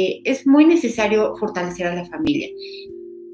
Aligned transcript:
eh, 0.00 0.22
es 0.24 0.46
muy 0.46 0.64
necesario 0.64 1.36
fortalecer 1.36 1.86
a 1.86 1.94
la 1.94 2.04
familia. 2.06 2.48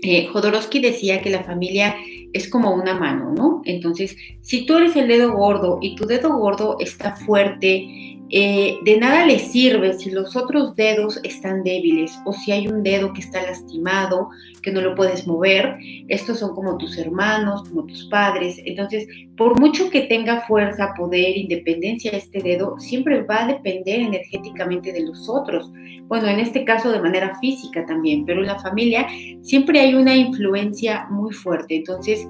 Eh, 0.03 0.27
Jodorowsky 0.27 0.81
decía 0.81 1.23
que 1.23 1.31
la 1.31 1.45
familia 1.45 1.95
es 2.33 2.49
como 2.49 2.75
una 2.75 2.99
mano, 2.99 3.33
¿no? 3.33 3.63
Entonces, 3.65 4.17
si 4.41 4.67
tú 4.67 4.77
eres 4.77 4.95
el 4.97 5.09
dedo 5.09 5.33
gordo 5.33 5.79
y 5.81 5.95
tu 5.97 6.07
dedo 6.07 6.37
gordo 6.37 6.77
está 6.81 7.17
fuerte, 7.17 7.87
eh, 8.29 8.79
de 8.85 8.99
nada 8.99 9.25
le 9.25 9.39
sirve 9.39 9.95
si 9.95 10.11
los 10.11 10.35
otros 10.35 10.75
dedos 10.75 11.21
están 11.23 11.63
débiles 11.63 12.13
o 12.25 12.33
si 12.33 12.51
hay 12.51 12.67
un 12.67 12.83
dedo 12.83 13.13
que 13.13 13.21
está 13.21 13.41
lastimado, 13.43 14.29
que 14.63 14.73
no 14.73 14.81
lo 14.81 14.95
puedes 14.95 15.27
mover. 15.27 15.77
Estos 16.09 16.41
son 16.41 16.55
como 16.55 16.77
tus 16.77 16.99
hermanos, 16.99 17.63
como 17.69 17.87
tus 17.87 18.07
padres. 18.07 18.61
Entonces, 18.65 19.07
por 19.37 19.61
mucho 19.61 19.91
que 19.91 20.03
tenga 20.03 20.47
fuerza, 20.47 20.95
poder, 20.97 21.37
independencia 21.37 22.11
este 22.13 22.41
dedo, 22.41 22.79
siempre 22.79 23.23
va 23.23 23.45
a 23.45 23.47
depender 23.47 24.01
energéticamente 24.01 24.93
de 24.93 25.03
los 25.03 25.29
otros. 25.29 25.71
Bueno, 26.09 26.29
en 26.29 26.41
este 26.41 26.65
caso 26.65 26.91
de 26.91 27.01
manera 27.01 27.37
física 27.41 27.85
también, 27.85 28.25
pero 28.25 28.41
en 28.41 28.47
la 28.47 28.59
familia 28.61 29.07
siempre 29.43 29.81
hay 29.81 29.95
una 29.95 30.17
influencia 30.17 31.07
muy 31.11 31.35
fuerte. 31.35 31.77
Entonces, 31.77 32.27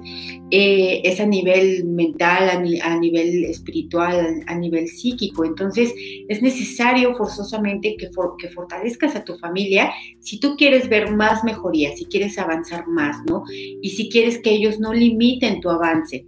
eh, 0.51 1.01
es 1.03 1.19
a 1.19 1.25
nivel 1.25 1.85
mental, 1.85 2.49
a, 2.49 2.99
nivel 2.99 3.45
espiritual, 3.45 4.43
a 4.47 4.55
nivel 4.55 4.87
psíquico. 4.87 5.45
Entonces, 5.45 5.93
es 6.27 6.41
necesario 6.41 7.15
forzosamente 7.15 7.95
que 7.97 8.09
fortalezcas 8.49 9.15
a 9.15 9.23
tu 9.23 9.37
familia 9.37 9.91
si 10.19 10.39
tú 10.39 10.55
quieres 10.57 10.89
ver 10.89 11.15
más 11.15 11.43
mejoría, 11.43 11.95
si 11.95 12.05
quieres 12.05 12.37
avanzar 12.37 12.87
más, 12.87 13.17
¿no? 13.27 13.43
Y 13.81 13.91
si 13.91 14.09
quieres 14.09 14.39
que 14.39 14.51
ellos 14.51 14.79
no 14.79 14.93
limiten 14.93 15.61
tu 15.61 15.69
avance. 15.69 16.25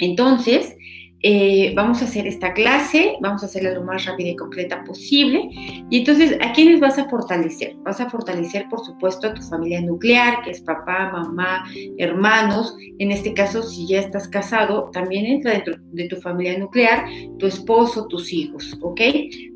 Entonces, 0.00 0.76
eh, 1.22 1.74
vamos 1.76 2.00
a 2.00 2.06
hacer 2.06 2.26
esta 2.26 2.54
clase, 2.54 3.16
vamos 3.20 3.42
a 3.42 3.46
hacerla 3.46 3.72
lo 3.72 3.84
más 3.84 4.06
rápida 4.06 4.30
y 4.30 4.36
completa 4.36 4.82
posible. 4.84 5.50
Y 5.90 5.98
entonces, 5.98 6.38
¿a 6.40 6.52
quiénes 6.52 6.80
vas 6.80 6.98
a 6.98 7.08
fortalecer? 7.10 7.76
Vas 7.82 8.00
a 8.00 8.08
fortalecer, 8.08 8.66
por 8.70 8.80
supuesto, 8.80 9.26
a 9.26 9.34
tu 9.34 9.42
familia 9.42 9.82
nuclear, 9.82 10.40
que 10.42 10.50
es 10.50 10.62
papá, 10.62 11.10
mamá, 11.12 11.64
hermanos. 11.98 12.74
En 12.98 13.10
este 13.10 13.34
caso, 13.34 13.62
si 13.62 13.86
ya 13.86 14.00
estás 14.00 14.28
casado, 14.28 14.90
también 14.92 15.26
entra 15.26 15.52
dentro 15.52 15.74
de 15.78 16.08
tu 16.08 16.16
familia 16.16 16.58
nuclear 16.58 17.04
tu 17.38 17.46
esposo, 17.46 18.06
tus 18.06 18.32
hijos, 18.32 18.78
¿ok? 18.80 19.00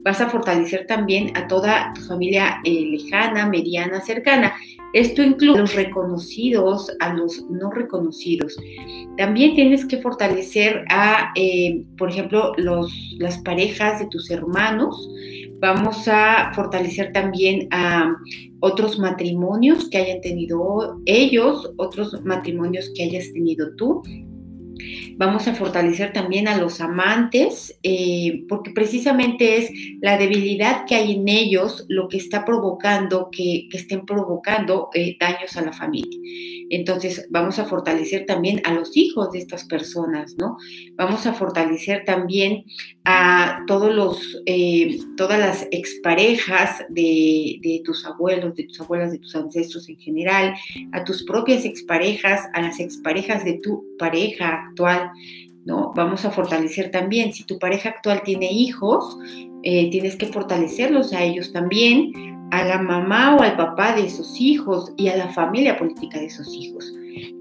Vas 0.02 0.20
a 0.20 0.28
fortalecer 0.28 0.86
también 0.86 1.34
a 1.34 1.46
toda 1.46 1.92
tu 1.94 2.02
familia 2.02 2.60
eh, 2.64 2.84
lejana, 2.90 3.48
mediana, 3.48 4.02
cercana. 4.02 4.54
Esto 4.94 5.22
incluye 5.22 5.58
a 5.58 5.62
los 5.62 5.74
reconocidos, 5.74 6.90
a 7.00 7.12
los 7.12 7.44
no 7.50 7.70
reconocidos. 7.70 8.56
También 9.18 9.54
tienes 9.54 9.84
que 9.84 10.00
fortalecer 10.00 10.84
a, 10.88 11.32
eh, 11.34 11.84
por 11.98 12.10
ejemplo, 12.10 12.52
los, 12.56 12.92
las 13.18 13.38
parejas 13.38 13.98
de 13.98 14.06
tus 14.06 14.30
hermanos. 14.30 15.08
Vamos 15.58 16.06
a 16.06 16.52
fortalecer 16.54 17.12
también 17.12 17.66
a 17.72 18.14
otros 18.60 18.98
matrimonios 18.98 19.90
que 19.90 19.98
hayan 19.98 20.20
tenido 20.20 21.00
ellos, 21.06 21.72
otros 21.76 22.22
matrimonios 22.24 22.90
que 22.94 23.02
hayas 23.02 23.32
tenido 23.32 23.74
tú. 23.74 24.02
Vamos 25.16 25.46
a 25.46 25.54
fortalecer 25.54 26.12
también 26.12 26.48
a 26.48 26.56
los 26.56 26.80
amantes, 26.80 27.78
eh, 27.82 28.44
porque 28.48 28.70
precisamente 28.70 29.58
es 29.58 29.70
la 30.00 30.16
debilidad 30.16 30.84
que 30.86 30.96
hay 30.96 31.12
en 31.14 31.28
ellos 31.28 31.84
lo 31.88 32.08
que 32.08 32.16
está 32.16 32.44
provocando 32.44 33.28
que, 33.30 33.68
estén 33.72 34.06
provocando 34.06 34.88
eh, 34.94 35.16
daños 35.18 35.56
a 35.56 35.62
la 35.62 35.72
familia. 35.72 36.18
Entonces, 36.70 37.26
vamos 37.30 37.58
a 37.58 37.64
fortalecer 37.64 38.26
también 38.26 38.60
a 38.64 38.72
los 38.72 38.96
hijos 38.96 39.30
de 39.32 39.38
estas 39.38 39.64
personas, 39.64 40.34
¿no? 40.38 40.56
Vamos 40.96 41.26
a 41.26 41.34
fortalecer 41.34 42.04
también 42.04 42.64
a 43.04 43.62
todos 43.66 43.94
los, 43.94 44.40
eh, 44.46 44.98
todas 45.16 45.38
las 45.38 45.68
exparejas 45.70 46.84
de, 46.88 47.58
de 47.62 47.82
tus 47.84 48.04
abuelos, 48.06 48.56
de 48.56 48.64
tus 48.64 48.80
abuelas, 48.80 49.12
de 49.12 49.18
tus 49.18 49.36
ancestros 49.36 49.88
en 49.88 49.98
general, 49.98 50.54
a 50.92 51.04
tus 51.04 51.24
propias 51.24 51.64
exparejas, 51.64 52.48
a 52.54 52.62
las 52.62 52.80
exparejas 52.80 53.44
de 53.44 53.60
tu 53.62 53.93
pareja 53.98 54.66
actual, 54.66 55.10
¿no? 55.64 55.92
Vamos 55.94 56.24
a 56.24 56.30
fortalecer 56.30 56.90
también, 56.90 57.32
si 57.32 57.44
tu 57.44 57.58
pareja 57.58 57.90
actual 57.90 58.22
tiene 58.24 58.52
hijos, 58.52 59.16
eh, 59.62 59.90
tienes 59.90 60.16
que 60.16 60.26
fortalecerlos 60.26 61.12
a 61.12 61.22
ellos 61.22 61.52
también, 61.52 62.12
a 62.50 62.64
la 62.64 62.80
mamá 62.80 63.36
o 63.36 63.42
al 63.42 63.56
papá 63.56 63.96
de 63.96 64.06
esos 64.06 64.40
hijos 64.40 64.92
y 64.96 65.08
a 65.08 65.16
la 65.16 65.28
familia 65.32 65.76
política 65.76 66.18
de 66.18 66.26
esos 66.26 66.54
hijos. 66.54 66.92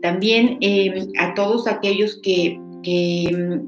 También 0.02 0.58
eh, 0.62 1.08
a 1.20 1.34
todos 1.34 1.68
aquellos 1.68 2.20
que, 2.24 2.60
que 2.84 3.62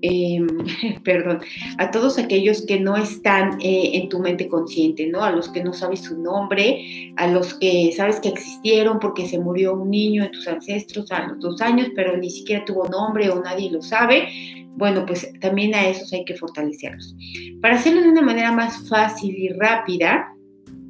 Em, 0.00 0.46
perdón, 1.04 1.40
a 1.78 1.90
todos 1.90 2.18
aquellos 2.18 2.64
que 2.66 2.78
no 2.78 2.96
están 2.96 3.58
eh, 3.60 3.90
en 3.94 4.08
tu 4.08 4.20
mente 4.20 4.48
consciente, 4.48 5.06
¿no? 5.06 5.22
A 5.22 5.30
los 5.30 5.48
que 5.48 5.62
no 5.62 5.72
sabes 5.72 6.02
su 6.02 6.20
nombre, 6.20 7.12
a 7.16 7.26
los 7.26 7.54
que 7.54 7.92
sabes 7.96 8.20
que 8.20 8.28
existieron 8.28 8.98
porque 9.00 9.26
se 9.26 9.38
murió 9.38 9.74
un 9.74 9.90
niño 9.90 10.22
de 10.22 10.28
tus 10.30 10.46
ancestros 10.46 11.10
a 11.10 11.26
los 11.26 11.40
dos 11.40 11.60
años, 11.60 11.88
pero 11.94 12.16
ni 12.16 12.30
siquiera 12.30 12.64
tuvo 12.64 12.88
nombre 12.88 13.28
o 13.30 13.42
nadie 13.42 13.70
lo 13.70 13.82
sabe. 13.82 14.28
Bueno, 14.76 15.04
pues 15.04 15.32
también 15.40 15.74
a 15.74 15.88
esos 15.88 16.12
hay 16.12 16.24
que 16.24 16.36
fortalecerlos. 16.36 17.16
Para 17.60 17.74
hacerlo 17.74 18.00
de 18.02 18.10
una 18.10 18.22
manera 18.22 18.52
más 18.52 18.88
fácil 18.88 19.34
y 19.36 19.48
rápida, 19.48 20.32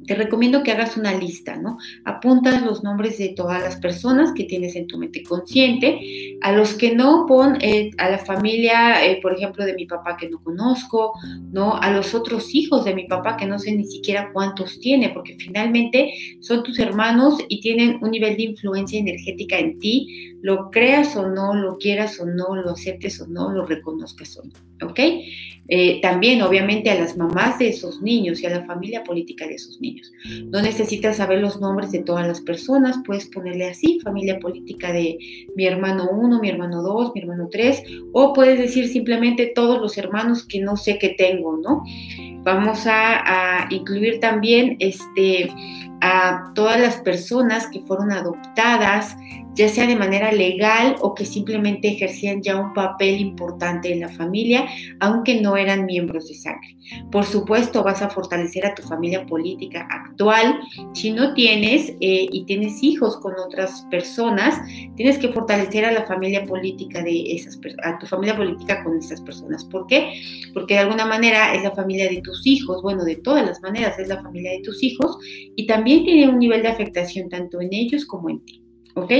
te 0.09 0.15
recomiendo 0.15 0.63
que 0.63 0.71
hagas 0.71 0.97
una 0.97 1.13
lista, 1.13 1.55
¿no? 1.55 1.77
Apuntas 2.03 2.63
los 2.63 2.83
nombres 2.83 3.19
de 3.19 3.29
todas 3.29 3.61
las 3.61 3.75
personas 3.75 4.33
que 4.33 4.45
tienes 4.45 4.75
en 4.75 4.87
tu 4.87 4.97
mente 4.97 5.21
consciente, 5.21 6.39
a 6.41 6.51
los 6.51 6.73
que 6.73 6.95
no 6.95 7.27
pon 7.27 7.59
eh, 7.61 7.91
a 7.99 8.09
la 8.09 8.17
familia, 8.17 9.05
eh, 9.05 9.19
por 9.21 9.35
ejemplo, 9.35 9.63
de 9.63 9.75
mi 9.75 9.85
papá 9.85 10.17
que 10.17 10.27
no 10.27 10.41
conozco, 10.43 11.13
¿no? 11.51 11.75
A 11.75 11.91
los 11.91 12.15
otros 12.15 12.55
hijos 12.55 12.85
de 12.85 12.95
mi 12.95 13.03
papá 13.03 13.37
que 13.37 13.45
no 13.45 13.59
sé 13.59 13.71
ni 13.71 13.85
siquiera 13.85 14.31
cuántos 14.33 14.79
tiene, 14.79 15.09
porque 15.09 15.35
finalmente 15.37 16.11
son 16.39 16.63
tus 16.63 16.79
hermanos 16.79 17.37
y 17.47 17.61
tienen 17.61 17.99
un 18.01 18.09
nivel 18.09 18.35
de 18.35 18.43
influencia 18.45 18.99
energética 18.99 19.59
en 19.59 19.77
ti, 19.77 20.33
lo 20.41 20.71
creas 20.71 21.15
o 21.17 21.29
no, 21.29 21.53
lo 21.53 21.77
quieras 21.77 22.19
o 22.19 22.25
no, 22.25 22.55
lo 22.55 22.71
aceptes 22.71 23.21
o 23.21 23.27
no, 23.27 23.51
lo 23.51 23.63
reconozcas 23.67 24.35
o 24.39 24.43
no, 24.43 24.87
¿ok? 24.87 24.99
Eh, 25.71 26.01
también, 26.01 26.41
obviamente, 26.41 26.89
a 26.89 26.99
las 26.99 27.15
mamás 27.15 27.59
de 27.59 27.69
esos 27.69 28.01
niños 28.01 28.41
y 28.41 28.47
a 28.47 28.49
la 28.49 28.65
familia 28.65 29.03
política 29.03 29.45
de 29.47 29.53
esos 29.53 29.79
niños. 29.79 29.98
No 30.51 30.61
necesitas 30.61 31.17
saber 31.17 31.39
los 31.39 31.59
nombres 31.59 31.91
de 31.91 32.03
todas 32.03 32.27
las 32.27 32.41
personas, 32.41 32.97
puedes 33.05 33.27
ponerle 33.27 33.69
así, 33.69 33.99
familia 34.01 34.39
política 34.39 34.91
de 34.91 35.17
mi 35.55 35.65
hermano 35.65 36.09
1, 36.11 36.39
mi 36.39 36.49
hermano 36.49 36.81
2, 36.81 37.11
mi 37.15 37.21
hermano 37.21 37.47
3, 37.51 37.83
o 38.13 38.33
puedes 38.33 38.59
decir 38.59 38.87
simplemente 38.87 39.51
todos 39.55 39.79
los 39.79 39.97
hermanos 39.97 40.45
que 40.45 40.59
no 40.59 40.77
sé 40.77 40.97
que 40.97 41.09
tengo, 41.09 41.57
¿no? 41.57 41.83
Vamos 42.43 42.87
a, 42.87 43.63
a 43.63 43.67
incluir 43.73 44.19
también 44.19 44.77
este, 44.79 45.49
a 46.01 46.51
todas 46.55 46.79
las 46.79 46.97
personas 46.97 47.67
que 47.67 47.81
fueron 47.81 48.11
adoptadas, 48.11 49.15
ya 49.59 49.67
sea 49.67 49.85
de 49.85 49.97
manera 49.97 50.31
legal 50.31 50.95
o 51.01 51.13
que 51.13 51.25
simplemente 51.25 51.89
ejercían 51.89 52.41
ya 52.41 52.55
un 52.55 52.71
papel 52.73 53.19
importante 53.19 53.91
en 53.91 53.99
la 53.99 54.07
familia, 54.07 54.65
aunque 55.01 55.41
no 55.41 55.57
eran 55.57 55.85
miembros 55.85 56.29
de 56.29 56.35
sangre. 56.35 56.77
Por 57.11 57.25
supuesto, 57.25 57.83
vas 57.83 58.01
a 58.01 58.09
fortalecer 58.09 58.65
a 58.65 58.73
tu 58.73 58.83
familia 58.83 59.25
política 59.25 59.85
actual. 59.91 60.61
Si 60.93 61.11
no 61.11 61.33
tienes 61.33 61.89
eh, 61.99 62.27
y 62.31 62.45
tienes 62.45 62.81
hijos 62.81 63.17
con 63.17 63.33
otras 63.37 63.85
personas, 63.91 64.55
tienes 64.95 65.17
que 65.17 65.27
fortalecer 65.27 65.83
a 65.83 65.91
la 65.91 66.05
familia 66.05 66.45
política 66.45 67.03
de 67.03 67.33
esas 67.33 67.59
a 67.83 67.99
tu 67.99 68.07
familia 68.07 68.37
política 68.37 68.81
con 68.81 68.97
esas 68.97 69.19
personas. 69.19 69.65
¿Por 69.65 69.87
qué? 69.87 70.21
Porque 70.53 70.75
de 70.75 70.79
alguna 70.79 71.05
manera 71.05 71.53
es 71.53 71.63
la 71.63 71.71
familia 71.71 72.09
de 72.09 72.21
tus 72.21 72.47
hijos, 72.47 72.81
bueno, 72.81 73.03
de 73.03 73.17
todas 73.17 73.45
las 73.45 73.61
maneras 73.61 73.99
es 73.99 74.07
la 74.07 74.21
familia 74.21 74.51
de 74.51 74.61
tus 74.61 74.81
hijos 74.81 75.17
y 75.57 75.67
también 75.67 76.05
tiene 76.05 76.29
un 76.29 76.39
nivel 76.39 76.61
de 76.61 76.69
afectación 76.69 77.27
tanto 77.27 77.59
en 77.59 77.73
ellos 77.73 78.05
como 78.05 78.29
en 78.29 78.39
ti. 78.45 78.63
¿Ok? 78.95 79.11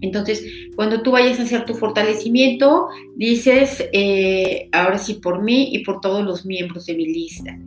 Entonces, 0.00 0.44
cuando 0.76 1.02
tú 1.02 1.12
vayas 1.12 1.40
a 1.40 1.44
hacer 1.44 1.64
tu 1.64 1.74
fortalecimiento, 1.74 2.88
dices, 3.16 3.88
eh, 3.92 4.68
ahora 4.72 4.98
sí 4.98 5.14
por 5.14 5.42
mí 5.42 5.70
y 5.72 5.84
por 5.84 6.00
todos 6.00 6.24
los 6.24 6.44
miembros 6.44 6.86
de 6.86 6.94
mi 6.94 7.06
lista. 7.06 7.58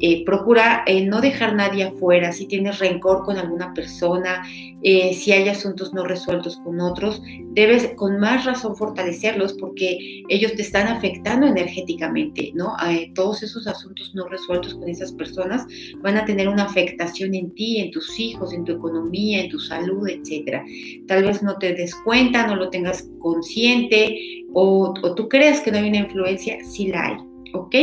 Eh, 0.00 0.24
procura 0.24 0.84
eh, 0.86 1.04
no 1.04 1.20
dejar 1.20 1.54
nadie 1.54 1.84
afuera, 1.84 2.32
si 2.32 2.46
tienes 2.46 2.78
rencor 2.78 3.24
con 3.24 3.38
alguna 3.38 3.72
persona, 3.74 4.42
si 4.80 5.32
hay 5.32 5.48
asuntos 5.48 5.92
no 5.92 6.04
resueltos 6.04 6.56
con 6.58 6.80
otros, 6.80 7.20
debes 7.50 7.94
con 7.96 8.20
más 8.20 8.44
razón 8.44 8.76
fortalecerlos 8.76 9.54
porque 9.54 10.22
ellos 10.28 10.54
te 10.54 10.62
están 10.62 10.86
afectando 10.86 11.48
energéticamente, 11.48 12.52
¿no? 12.54 12.76
todos 13.12 13.42
esos 13.42 13.66
asuntos 13.66 14.14
no 14.14 14.28
resueltos 14.28 14.74
con 14.74 14.88
esas 14.88 15.10
personas 15.10 15.66
van 16.00 16.16
a 16.16 16.24
tener 16.24 16.48
una 16.48 16.62
afectación 16.62 17.34
en 17.34 17.50
ti, 17.54 17.80
en 17.80 17.90
tus 17.90 18.20
hijos, 18.20 18.52
en 18.52 18.64
tu 18.64 18.70
economía, 18.70 19.42
en 19.42 19.50
tu 19.50 19.58
salud, 19.58 20.08
etc. 20.08 20.62
Tal 21.08 21.24
vez 21.24 21.42
no 21.42 21.56
te 21.58 21.74
des 21.78 21.94
cuenta, 22.04 22.46
no 22.46 22.56
lo 22.56 22.70
tengas 22.70 23.08
consciente 23.20 24.44
o, 24.52 24.92
tú 25.14 25.28
creas 25.28 25.60
que 25.60 25.70
no 25.70 25.78
hay 25.78 25.88
una 25.88 25.98
influencia, 25.98 26.58
sí 26.64 26.88
la 26.88 27.06
hay, 27.06 27.16
¿ok? 27.54 27.74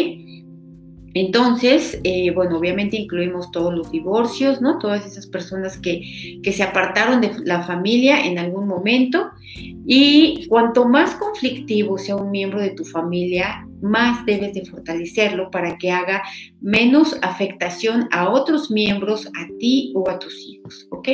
Entonces, 1.13 1.97
eh, 2.03 2.31
bueno, 2.31 2.57
obviamente 2.57 2.97
incluimos 2.97 3.50
todos 3.51 3.74
los 3.74 3.89
divorcios, 3.89 4.62
¿no? 4.62 4.80
Todas 4.80 5.06
esas 5.06 5.27
personas 5.27 5.77
que, 5.77 6.42
que, 6.44 6.51
se 6.51 6.62
apartaron 6.62 7.21
de 7.21 7.31
la 7.45 7.63
familia 7.63 8.25
en 8.25 8.38
algún 8.38 8.68
momento. 8.68 9.31
Y 9.88 10.45
cuanto 10.50 10.89
más 10.89 11.15
conflictivo 11.15 11.97
sea 11.97 12.18
un 12.18 12.31
miembro 12.31 12.59
de 12.59 12.71
tu 12.71 12.83
familia, 12.83 13.65
más 13.81 14.25
debes 14.25 14.53
de 14.53 14.65
fortalecerlo 14.65 15.50
para 15.51 15.77
que 15.77 15.92
haga 15.92 16.24
menos 16.59 17.18
afectación 17.21 18.07
a 18.12 18.30
otros 18.30 18.71
miembros, 18.71 19.27
a 19.27 19.47
ti 19.59 19.94
o 19.95 20.09
a 20.09 20.19
tus 20.19 20.45
hijos, 20.47 20.88
¿ok? 20.92 21.07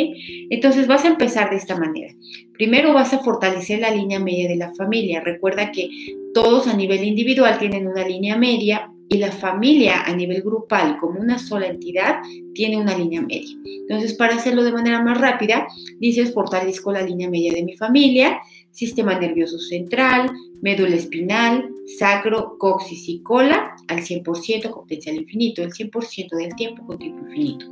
Entonces 0.49 0.87
vas 0.87 1.05
a 1.05 1.09
empezar 1.09 1.49
de 1.49 1.57
esta 1.57 1.77
manera. 1.77 2.13
Primero 2.61 2.93
vas 2.93 3.11
a 3.11 3.23
fortalecer 3.23 3.79
la 3.79 3.89
línea 3.89 4.19
media 4.19 4.47
de 4.47 4.55
la 4.55 4.71
familia. 4.75 5.19
Recuerda 5.19 5.71
que 5.71 5.89
todos 6.31 6.67
a 6.67 6.75
nivel 6.75 7.03
individual 7.03 7.57
tienen 7.57 7.87
una 7.87 8.07
línea 8.07 8.37
media, 8.37 8.87
y 9.09 9.17
la 9.17 9.31
familia 9.31 10.03
a 10.03 10.15
nivel 10.15 10.43
grupal 10.43 10.97
como 10.97 11.19
una 11.19 11.39
sola 11.39 11.65
entidad 11.65 12.17
tiene 12.53 12.77
una 12.77 12.95
línea 12.95 13.23
media. 13.23 13.57
Entonces, 13.65 14.13
para 14.13 14.35
hacerlo 14.35 14.63
de 14.63 14.73
manera 14.73 15.01
más 15.01 15.19
rápida, 15.19 15.67
dices, 15.99 16.35
fortalezco 16.35 16.91
la 16.91 17.01
línea 17.01 17.31
media 17.31 17.51
de 17.51 17.63
mi 17.63 17.75
familia, 17.75 18.39
sistema 18.69 19.19
nervioso 19.19 19.57
central, 19.57 20.29
médula 20.61 20.95
espinal, 20.95 21.67
sacro, 21.97 22.57
coxis 22.59 23.09
y 23.09 23.23
cola 23.23 23.75
al 23.87 24.01
100% 24.01 24.69
con 24.69 24.83
potencial 24.83 25.15
infinito, 25.15 25.63
el 25.63 25.71
100% 25.71 26.37
del 26.37 26.53
tiempo 26.55 26.85
con 26.85 26.99
tiempo 26.99 27.25
infinito. 27.25 27.65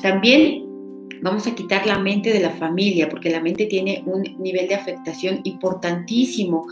También 0.00 0.73
Vamos 1.22 1.46
a 1.46 1.54
quitar 1.54 1.86
la 1.86 1.98
mente 1.98 2.32
de 2.32 2.40
la 2.40 2.50
familia, 2.50 3.08
porque 3.08 3.30
la 3.30 3.40
mente 3.40 3.66
tiene 3.66 4.02
un 4.06 4.22
nivel 4.38 4.68
de 4.68 4.74
afectación 4.74 5.40
importantísimo 5.44 6.66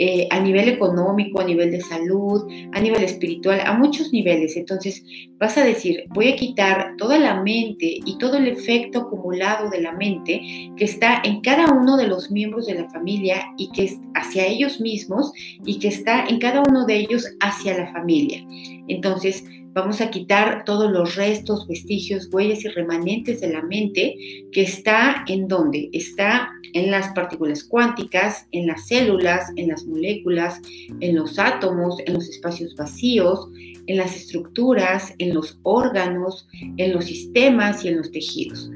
eh, 0.00 0.26
a 0.30 0.40
nivel 0.40 0.68
económico, 0.68 1.40
a 1.40 1.44
nivel 1.44 1.70
de 1.70 1.80
salud, 1.80 2.46
a 2.72 2.80
nivel 2.80 3.02
espiritual, 3.02 3.60
a 3.64 3.76
muchos 3.76 4.12
niveles. 4.12 4.56
Entonces, 4.56 5.04
vas 5.38 5.58
a 5.58 5.64
decir, 5.64 6.04
voy 6.10 6.28
a 6.28 6.36
quitar 6.36 6.94
toda 6.96 7.18
la 7.18 7.42
mente 7.42 7.98
y 8.04 8.16
todo 8.18 8.36
el 8.36 8.48
efecto 8.48 9.00
acumulado 9.00 9.70
de 9.70 9.80
la 9.80 9.92
mente 9.92 10.40
que 10.76 10.84
está 10.84 11.20
en 11.24 11.40
cada 11.40 11.72
uno 11.72 11.96
de 11.96 12.06
los 12.06 12.30
miembros 12.30 12.66
de 12.66 12.74
la 12.74 12.88
familia 12.90 13.42
y 13.56 13.70
que 13.72 13.84
es 13.84 13.98
hacia 14.14 14.46
ellos 14.46 14.80
mismos 14.80 15.32
y 15.64 15.78
que 15.78 15.88
está 15.88 16.24
en 16.26 16.38
cada 16.38 16.62
uno 16.68 16.86
de 16.86 16.96
ellos 16.96 17.26
hacia 17.40 17.76
la 17.76 17.92
familia. 17.92 18.44
Entonces, 18.88 19.44
Vamos 19.74 20.00
a 20.00 20.10
quitar 20.10 20.64
todos 20.64 20.90
los 20.90 21.14
restos, 21.14 21.66
vestigios, 21.66 22.28
huellas 22.32 22.64
y 22.64 22.68
remanentes 22.68 23.40
de 23.40 23.52
la 23.52 23.62
mente 23.62 24.16
que 24.50 24.62
está 24.62 25.24
en 25.28 25.46
donde? 25.46 25.90
Está 25.92 26.50
en 26.72 26.90
las 26.90 27.12
partículas 27.12 27.64
cuánticas, 27.64 28.46
en 28.52 28.66
las 28.66 28.88
células, 28.88 29.52
en 29.56 29.68
las 29.68 29.84
moléculas, 29.84 30.60
en 31.00 31.14
los 31.14 31.38
átomos, 31.38 31.98
en 32.06 32.14
los 32.14 32.28
espacios 32.28 32.74
vacíos, 32.76 33.48
en 33.86 33.98
las 33.98 34.16
estructuras, 34.16 35.14
en 35.18 35.34
los 35.34 35.58
órganos, 35.62 36.48
en 36.76 36.92
los 36.92 37.04
sistemas 37.04 37.84
y 37.84 37.88
en 37.88 37.98
los 37.98 38.10
tejidos. 38.10 38.70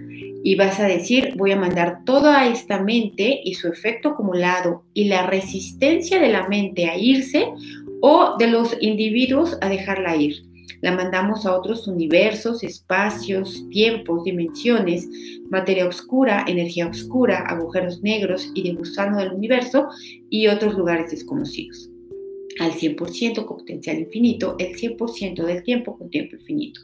Y 0.44 0.56
vas 0.56 0.78
a 0.78 0.86
decir, 0.86 1.34
voy 1.36 1.52
a 1.52 1.56
mandar 1.56 2.04
toda 2.04 2.46
esta 2.48 2.82
mente 2.82 3.40
y 3.42 3.54
su 3.54 3.68
efecto 3.68 4.10
acumulado 4.10 4.84
y 4.92 5.04
la 5.04 5.26
resistencia 5.26 6.20
de 6.20 6.28
la 6.28 6.48
mente 6.48 6.86
a 6.86 6.98
irse 6.98 7.48
o 8.02 8.36
de 8.38 8.48
los 8.48 8.76
individuos 8.80 9.56
a 9.62 9.68
dejarla 9.68 10.16
ir 10.16 10.51
la 10.82 10.92
mandamos 10.92 11.46
a 11.46 11.56
otros 11.56 11.88
universos, 11.88 12.62
espacios, 12.62 13.66
tiempos, 13.70 14.24
dimensiones, 14.24 15.08
materia 15.48 15.86
oscura, 15.86 16.44
energía 16.46 16.88
oscura, 16.88 17.38
agujeros 17.46 18.02
negros 18.02 18.50
y 18.54 18.64
de 18.64 18.74
gusano 18.74 19.18
del 19.18 19.32
universo 19.32 19.88
y 20.28 20.48
otros 20.48 20.74
lugares 20.74 21.10
desconocidos. 21.10 21.88
Al 22.60 22.72
100% 22.72 23.46
con 23.46 23.58
potencial 23.58 24.00
infinito, 24.00 24.56
el 24.58 24.76
100% 24.76 25.44
del 25.44 25.62
tiempo 25.62 25.96
con 25.96 26.10
tiempo 26.10 26.36
infinito. 26.36 26.80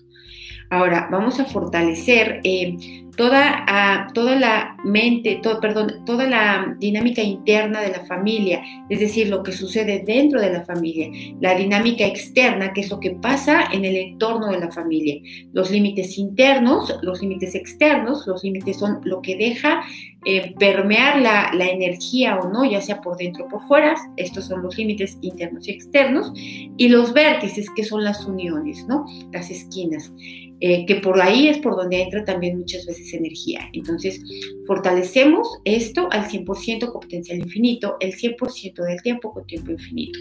Ahora, 0.71 1.09
vamos 1.11 1.41
a 1.41 1.45
fortalecer 1.45 2.41
eh, 2.45 2.77
toda, 3.19 3.65
ah, 3.67 4.07
toda 4.15 4.37
la 4.37 4.77
mente, 4.85 5.41
perdón, 5.61 6.05
toda 6.07 6.29
la 6.29 6.77
dinámica 6.79 7.21
interna 7.21 7.81
de 7.83 7.91
la 7.91 8.07
familia, 8.07 8.63
es 8.89 9.01
decir, 9.01 9.29
lo 9.29 9.43
que 9.43 9.51
sucede 9.51 10.05
dentro 10.07 10.41
de 10.41 10.53
la 10.53 10.65
familia, 10.65 11.11
la 11.41 11.57
dinámica 11.57 12.07
externa, 12.07 12.73
que 12.73 12.83
es 12.83 12.91
lo 12.91 13.01
que 13.01 13.11
pasa 13.11 13.65
en 13.73 13.85
el 13.85 13.97
entorno 13.97 14.53
de 14.53 14.61
la 14.61 14.71
familia, 14.71 15.17
los 15.53 15.69
límites 15.69 16.17
internos, 16.17 16.97
los 17.03 17.21
límites 17.21 17.57
externos, 17.57 18.25
los 18.29 18.45
límites 18.45 18.79
son 18.79 19.01
lo 19.03 19.21
que 19.21 19.37
deja 19.37 19.83
eh, 20.25 20.55
permear 20.57 21.21
la, 21.21 21.51
la, 21.55 21.69
energía 21.69 22.39
o 22.39 22.49
no, 22.49 22.65
ya 22.65 22.81
sea 22.81 23.01
por 23.01 23.17
dentro 23.17 23.47
o 23.47 23.49
por 23.49 23.67
fuera, 23.67 23.97
estos 24.17 24.45
son 24.45 24.63
los 24.63 24.79
límites 24.79 25.19
internos 25.23 25.67
y 25.67 25.73
externos, 25.73 26.33
y 26.35 26.89
los 26.89 27.13
vértices, 27.13 27.69
que 27.75 27.83
son 27.83 28.05
las 28.05 28.25
uniones, 28.27 28.87
¿no? 28.87 29.07
Las 29.33 29.51
esquinas. 29.51 30.13
Eh, 30.61 30.87
que 30.87 30.97
por 30.97 31.21
ahí 31.21 31.47
es 31.47 31.59
por 31.59 31.77
donde 31.77 32.03
entra 32.03 32.25
también 32.25 32.59
muchas 32.59 32.85
veces 32.85 33.08
energía. 33.17 33.69
Entonces, 33.73 34.21
fortalecemos 34.67 35.49
esto 35.65 36.09
al 36.11 36.29
100% 36.29 36.93
con 36.93 37.01
potencial 37.01 37.39
infinito, 37.39 37.97
el 38.01 38.15
100% 38.15 38.85
del 38.85 39.03
tiempo 39.03 39.31
con 39.31 39.47
tiempo 39.47 39.71
infinito. 39.73 40.19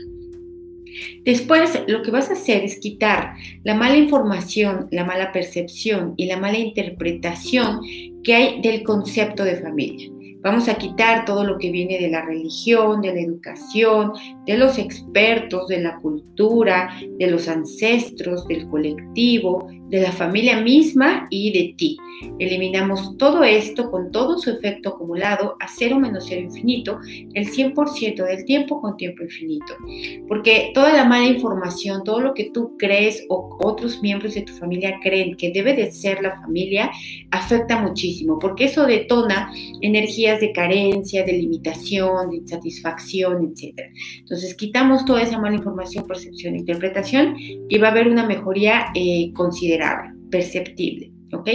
Después, 1.23 1.83
lo 1.87 2.01
que 2.01 2.11
vas 2.11 2.29
a 2.29 2.33
hacer 2.33 2.63
es 2.63 2.79
quitar 2.79 3.35
la 3.63 3.75
mala 3.75 3.97
información, 3.97 4.87
la 4.91 5.05
mala 5.05 5.31
percepción 5.31 6.13
y 6.17 6.25
la 6.25 6.37
mala 6.37 6.57
interpretación 6.57 7.81
que 8.23 8.35
hay 8.35 8.61
del 8.61 8.83
concepto 8.83 9.43
de 9.43 9.57
familia. 9.57 10.09
Vamos 10.41 10.69
a 10.69 10.75
quitar 10.75 11.25
todo 11.25 11.43
lo 11.43 11.57
que 11.57 11.71
viene 11.71 11.99
de 11.99 12.09
la 12.09 12.23
religión, 12.23 13.01
de 13.01 13.13
la 13.13 13.21
educación, 13.21 14.13
de 14.45 14.57
los 14.57 14.77
expertos, 14.77 15.67
de 15.67 15.81
la 15.81 15.97
cultura, 15.97 16.95
de 17.17 17.27
los 17.27 17.47
ancestros, 17.47 18.47
del 18.47 18.67
colectivo, 18.67 19.67
de 19.89 20.01
la 20.01 20.11
familia 20.11 20.61
misma 20.61 21.27
y 21.29 21.51
de 21.51 21.73
ti. 21.77 21.97
Eliminamos 22.39 23.17
todo 23.17 23.43
esto 23.43 23.89
con 23.91 24.11
todo 24.11 24.37
su 24.37 24.49
efecto 24.49 24.89
acumulado 24.89 25.55
a 25.59 25.67
cero 25.67 25.99
menos 25.99 26.25
cero 26.27 26.41
infinito, 26.41 26.99
el 27.33 27.47
100% 27.47 28.25
del 28.25 28.43
tiempo 28.45 28.81
con 28.81 28.97
tiempo 28.97 29.23
infinito. 29.23 29.75
Porque 30.27 30.71
toda 30.73 30.93
la 30.93 31.05
mala 31.05 31.25
información, 31.25 32.03
todo 32.03 32.19
lo 32.19 32.33
que 32.33 32.49
tú 32.51 32.75
crees 32.77 33.23
o 33.29 33.57
otros 33.61 34.01
miembros 34.01 34.33
de 34.33 34.41
tu 34.41 34.53
familia 34.53 34.99
creen 35.01 35.37
que 35.37 35.51
debe 35.51 35.73
de 35.73 35.91
ser 35.91 36.21
la 36.21 36.39
familia, 36.41 36.91
afecta 37.31 37.79
muchísimo, 37.79 38.39
porque 38.39 38.65
eso 38.65 38.85
detona 38.85 39.51
energías 39.81 40.39
de 40.39 40.51
carencia, 40.51 41.23
de 41.23 41.33
limitación, 41.33 42.31
de 42.31 42.37
insatisfacción, 42.37 43.53
etc. 43.53 43.91
Entonces 44.19 44.55
quitamos 44.55 45.05
toda 45.05 45.21
esa 45.21 45.39
mala 45.39 45.55
información, 45.55 46.05
percepción 46.07 46.55
interpretación 46.55 47.35
y 47.37 47.77
va 47.77 47.87
a 47.87 47.91
haber 47.91 48.07
una 48.07 48.25
mejoría 48.25 48.87
eh, 48.95 49.31
considerable, 49.33 49.76
perceptible. 50.29 51.11
¿Ok? 51.33 51.49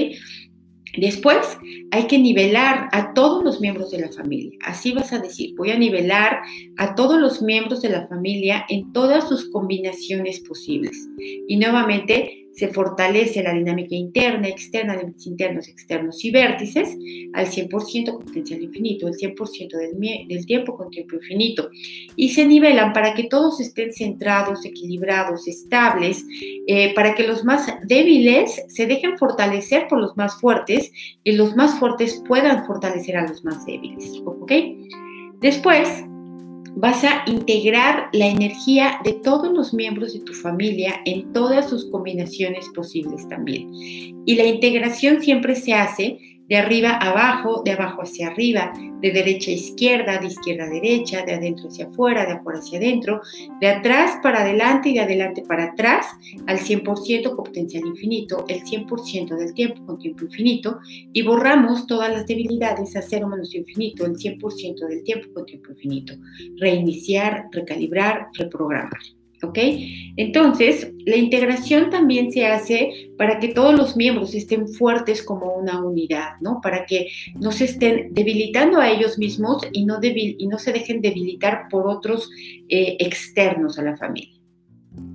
Después 0.98 1.56
hay 1.90 2.06
que 2.06 2.19
nivelar 2.19 2.88
a 2.92 3.14
todos 3.14 3.42
los 3.42 3.60
miembros 3.60 3.90
de 3.90 4.00
la 4.00 4.12
familia. 4.12 4.58
Así 4.64 4.92
vas 4.92 5.12
a 5.12 5.20
decir, 5.20 5.54
voy 5.56 5.70
a 5.70 5.78
nivelar 5.78 6.40
a 6.76 6.94
todos 6.94 7.19
los 7.19 7.40
miembros 7.40 7.80
de 7.80 7.88
la 7.88 8.06
familia 8.08 8.66
en 8.69 8.93
todas 8.93 9.26
sus 9.26 9.50
combinaciones 9.50 10.41
posibles. 10.41 11.08
Y 11.48 11.56
nuevamente 11.56 12.42
se 12.55 12.69
fortalece 12.69 13.43
la 13.43 13.55
dinámica 13.55 13.94
interna, 13.94 14.49
externa, 14.49 14.97
límites 14.97 15.27
internos, 15.27 15.69
externos 15.69 16.23
y 16.25 16.31
vértices 16.31 16.97
al 17.32 17.47
100% 17.47 18.13
con 18.13 18.25
potencial 18.25 18.63
infinito, 18.63 19.09
el 19.09 19.15
100% 19.15 19.71
del, 19.71 20.29
del, 20.29 20.47
tiempo 20.47 20.77
con 20.77 20.91
tiempo 20.91 21.17
infinito. 21.17 21.71
Y 22.15 22.31
se 22.31 22.47
nivelan 22.47 22.93
para 22.93 23.15
que 23.15 23.25
todos 23.25 23.61
estén 23.61 23.93
centrados, 23.93 24.65
equilibrados, 24.65 25.49
estables, 25.49 26.25
eh, 26.67 26.94
para 26.94 27.15
que 27.15 27.27
los 27.27 27.44
más 27.44 27.67
débiles 27.85 28.63
se 28.69 28.87
dejen 28.87 29.17
fortalecer 29.19 29.87
por 29.89 30.01
los 30.01 30.17
más 30.17 30.41
fuertes 30.41 30.93
y 31.25 31.32
los 31.32 31.56
más 31.56 31.79
fuertes 31.79 32.23
puedan 32.27 32.67
fortalecer 32.67 33.17
a 33.17 33.27
los 33.27 33.44
más 33.44 33.65
débiles. 33.65 34.21
¿Ok? 34.25 34.53
Después, 35.41 36.05
vas 36.74 37.05
a 37.05 37.22
integrar 37.26 38.08
la 38.12 38.26
energía 38.26 39.00
de 39.05 39.12
todos 39.12 39.52
los 39.52 39.74
miembros 39.74 40.14
de 40.14 40.20
tu 40.20 40.32
familia 40.32 41.00
en 41.05 41.32
todas 41.32 41.69
sus 41.69 41.91
combinaciones 41.91 42.67
posibles 42.74 43.29
también. 43.29 43.69
Y 44.24 44.34
la 44.36 44.44
integración 44.44 45.22
siempre 45.22 45.55
se 45.55 45.74
hace 45.74 46.31
de 46.53 46.59
arriba 46.59 46.91
a 46.91 47.13
abajo, 47.13 47.63
de 47.65 47.71
abajo 47.71 48.03
hacia 48.03 48.29
arriba, 48.29 48.75
de 49.01 49.11
derecha 49.11 49.51
a 49.51 49.55
izquierda, 49.55 50.19
de 50.19 50.27
izquierda 50.27 50.65
a 50.65 50.69
derecha, 50.69 51.25
de 51.25 51.32
adentro 51.32 51.69
hacia 51.69 51.87
afuera, 51.87 52.27
de 52.27 52.32
afuera 52.32 52.59
hacia 52.59 52.79
adentro, 52.79 53.23
de 53.59 53.69
atrás 53.69 54.19
para 54.23 54.43
adelante 54.43 54.91
y 54.91 54.93
de 54.93 55.01
adelante 55.01 55.43
para 55.49 55.65
atrás, 55.65 56.09
al 56.47 56.59
100% 56.59 57.35
con 57.35 57.44
potencial 57.47 57.87
infinito, 57.87 58.44
el 58.49 58.63
100% 58.65 59.35
del 59.35 59.55
tiempo 59.55 59.87
con 59.87 59.99
tiempo 59.99 60.27
infinito, 60.27 60.79
y 61.15 61.23
borramos 61.23 61.87
todas 61.87 62.13
las 62.13 62.27
debilidades 62.27 62.97
a 62.97 63.01
cero 63.01 63.29
menos 63.29 63.55
infinito, 63.55 64.05
el 64.05 64.17
100% 64.17 64.87
del 64.89 65.03
tiempo 65.05 65.29
con 65.32 65.47
tiempo 65.47 65.71
infinito. 65.71 66.13
Reiniciar, 66.59 67.47
recalibrar, 67.51 68.27
reprogramar. 68.35 69.01
¿Ok? 69.43 69.58
Entonces, 70.17 70.93
la 71.05 71.17
integración 71.17 71.91
también 71.91 72.32
se 72.32 72.46
hace 72.46 73.11
para 73.19 73.39
que 73.39 73.49
todos 73.49 73.75
los 73.75 73.96
miembros 73.96 74.34
estén 74.34 74.69
fuertes 74.69 75.22
como 75.22 75.55
una 75.55 75.82
unidad, 75.84 76.37
¿no? 76.41 76.61
Para 76.63 76.87
que 76.87 77.08
no 77.41 77.53
se 77.53 77.65
estén 77.65 78.15
debilitando 78.15 78.79
a 78.79 78.91
ellos 78.91 79.19
mismos 79.19 79.63
y 79.72 79.84
no, 79.84 79.99
y 80.03 80.46
no 80.46 80.58
se 80.58 80.72
dejen 80.72 81.01
debilitar 81.01 81.69
por 81.70 81.89
otros 81.89 82.31
eh, 82.69 82.96
externos 83.01 83.79
a 83.79 83.82
la 83.82 83.96
familia. 83.96 84.39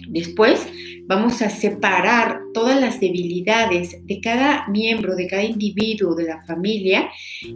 Después 0.09 0.67
vamos 1.05 1.41
a 1.41 1.49
separar 1.49 2.41
todas 2.57 2.81
las 2.81 2.99
debilidades 2.99 3.99
de 4.07 4.19
cada 4.19 4.67
miembro, 4.67 5.15
de 5.15 5.27
cada 5.27 5.43
individuo 5.43 6.15
de 6.15 6.23
la 6.23 6.43
familia 6.47 7.07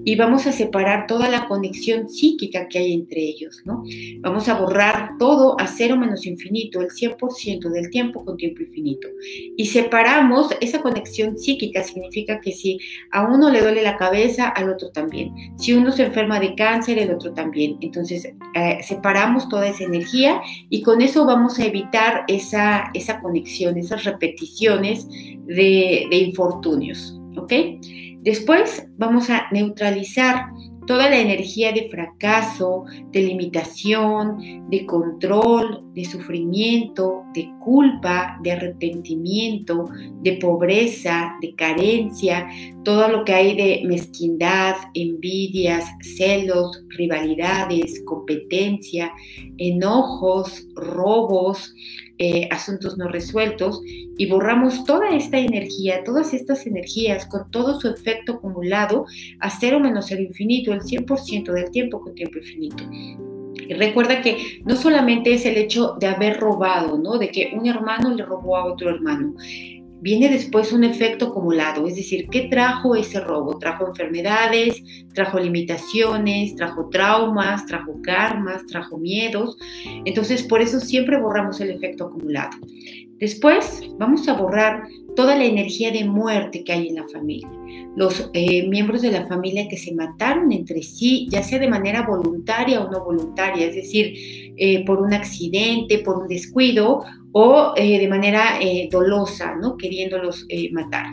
y 0.06 0.16
vamos 0.16 0.46
a 0.46 0.52
separar 0.52 1.08
toda 1.08 1.28
la 1.28 1.48
conexión 1.48 2.08
psíquica 2.08 2.68
que 2.68 2.78
hay 2.78 2.94
entre 2.94 3.20
ellos, 3.20 3.64
¿no? 3.66 3.84
Vamos 4.20 4.48
a 4.48 4.54
borrar 4.54 5.14
todo 5.18 5.60
a 5.60 5.66
cero 5.66 5.98
menos 5.98 6.28
infinito, 6.28 6.82
el 6.82 6.90
100% 6.90 7.72
del 7.72 7.90
tiempo 7.90 8.24
con 8.24 8.38
tiempo 8.38 8.62
infinito. 8.62 9.08
Y 9.58 9.66
separamos 9.66 10.50
esa 10.62 10.82
conexión 10.82 11.36
psíquica, 11.36 11.84
significa 11.84 12.40
que 12.40 12.52
si 12.52 12.78
a 13.10 13.24
uno 13.24 13.50
le 13.50 13.62
duele 13.62 13.82
la 13.82 13.98
cabeza, 13.98 14.50
al 14.50 14.70
otro 14.70 14.92
también. 14.92 15.34
Si 15.58 15.74
uno 15.74 15.92
se 15.92 16.04
enferma 16.04 16.40
de 16.40 16.54
cáncer, 16.54 17.00
el 17.00 17.10
otro 17.10 17.34
también. 17.34 17.80
Entonces, 17.82 18.32
eh, 18.54 18.78
separamos 18.84 19.50
toda 19.50 19.68
esa 19.68 19.84
energía 19.84 20.42
y 20.70 20.84
con 20.84 21.02
eso 21.02 21.26
vamos 21.26 21.58
a 21.58 21.66
evitar 21.66 22.24
esa, 22.28 22.92
esa 22.94 23.20
conexión, 23.20 23.80
esas 23.80 24.04
repeticiones 24.04 24.91
de, 25.46 26.08
de 26.10 26.18
infortunios. 26.18 27.18
¿Ok? 27.38 27.54
Después 28.22 28.88
vamos 28.98 29.30
a 29.30 29.48
neutralizar 29.52 30.46
toda 30.86 31.10
la 31.10 31.20
energía 31.20 31.72
de 31.72 31.90
fracaso, 31.90 32.86
de 33.12 33.22
limitación, 33.22 34.68
de 34.70 34.86
control, 34.86 35.84
de 35.94 36.06
sufrimiento, 36.06 37.24
de 37.34 37.50
culpa, 37.60 38.38
de 38.44 38.52
arrepentimiento, 38.52 39.86
de 40.22 40.34
pobreza, 40.34 41.36
de 41.42 41.56
carencia, 41.56 42.48
todo 42.84 43.08
lo 43.08 43.24
que 43.24 43.34
hay 43.34 43.56
de 43.56 43.84
mezquindad, 43.88 44.76
envidias, 44.94 45.86
celos, 46.02 46.84
rivalidades, 46.90 48.04
competencia, 48.06 49.14
enojos, 49.58 50.68
robos, 50.76 51.74
eh, 52.24 52.48
asuntos 52.52 53.00
no 53.00 53.08
resueltos 53.08 53.82
y 53.84 54.28
borramos 54.28 54.84
toda 54.84 55.10
esta 55.10 55.40
energía, 55.40 56.04
todas 56.04 56.36
estas 56.36 56.68
energías 56.68 57.26
con 57.26 57.50
todo 57.50 57.82
su 57.82 57.88
efecto 57.90 58.34
acumulado 58.34 59.08
a 59.40 59.50
cero 59.50 59.80
menos 59.80 60.12
el 60.12 60.20
infinito, 60.20 60.72
el 60.72 60.82
100% 60.82 61.52
del 61.52 61.72
tiempo 61.72 62.00
con 62.00 62.14
tiempo 62.14 62.38
infinito. 62.38 62.84
Y 62.92 63.74
recuerda 63.74 64.22
que 64.22 64.62
no 64.66 64.76
solamente 64.76 65.34
es 65.34 65.48
el 65.48 65.58
hecho 65.58 65.96
de 66.00 66.06
haber 66.06 66.40
robado, 66.40 66.96
¿no? 67.00 67.18
De 67.18 67.32
que 67.32 67.54
un 67.58 67.66
hermano 67.66 68.14
le 68.14 68.24
robó 68.24 68.56
a 68.56 68.66
otro 68.66 68.92
hermano 68.92 69.34
viene 70.02 70.30
después 70.30 70.74
un 70.74 70.84
efecto 70.84 71.28
acumulado, 71.28 71.88
es 71.88 71.96
decir, 71.96 72.28
¿qué 72.30 72.48
trajo 72.50 72.96
ese 72.96 73.20
robo? 73.20 73.58
Trajo 73.60 73.88
enfermedades, 73.88 74.82
trajo 75.14 75.40
limitaciones, 75.40 76.56
trajo 76.56 76.90
traumas, 76.90 77.66
trajo 77.68 78.02
karmas, 78.02 78.66
trajo 78.66 78.98
miedos. 78.98 79.58
Entonces, 80.06 80.44
por 80.44 80.62
eso 80.62 80.80
siempre 80.80 81.20
borramos 81.20 81.62
el 81.62 81.70
efecto 81.70 82.06
acumulado. 82.06 82.58
Después, 83.20 83.84
vamos 84.00 84.28
a 84.28 84.34
borrar 84.34 84.88
toda 85.16 85.36
la 85.36 85.46
energía 85.46 85.92
de 85.92 86.06
muerte 86.06 86.64
que 86.64 86.74
hay 86.74 86.88
en 86.88 86.96
la 86.96 87.08
familia. 87.08 87.48
Los 87.96 88.32
eh, 88.34 88.68
miembros 88.68 89.04
de 89.04 89.12
la 89.12 89.28
familia 89.28 89.68
que 89.68 89.78
se 89.78 89.94
mataron 89.94 90.52
entre 90.52 90.82
sí, 90.82 91.28
ya 91.30 91.44
sea 91.44 91.60
de 91.60 91.68
manera 91.68 92.02
voluntaria 92.02 92.82
o 92.82 92.90
no 92.90 93.04
voluntaria, 93.04 93.68
es 93.68 93.76
decir, 93.76 94.14
eh, 94.58 94.84
por 94.86 95.00
un 95.00 95.14
accidente, 95.14 96.00
por 96.00 96.18
un 96.18 96.28
descuido 96.28 97.04
o 97.34 97.74
eh, 97.76 98.00
de 98.00 98.08
manera 98.08 98.60
dolosa, 98.92 99.56
¿no? 99.56 99.78
queriéndolos 99.78 100.46
matar. 100.72 101.06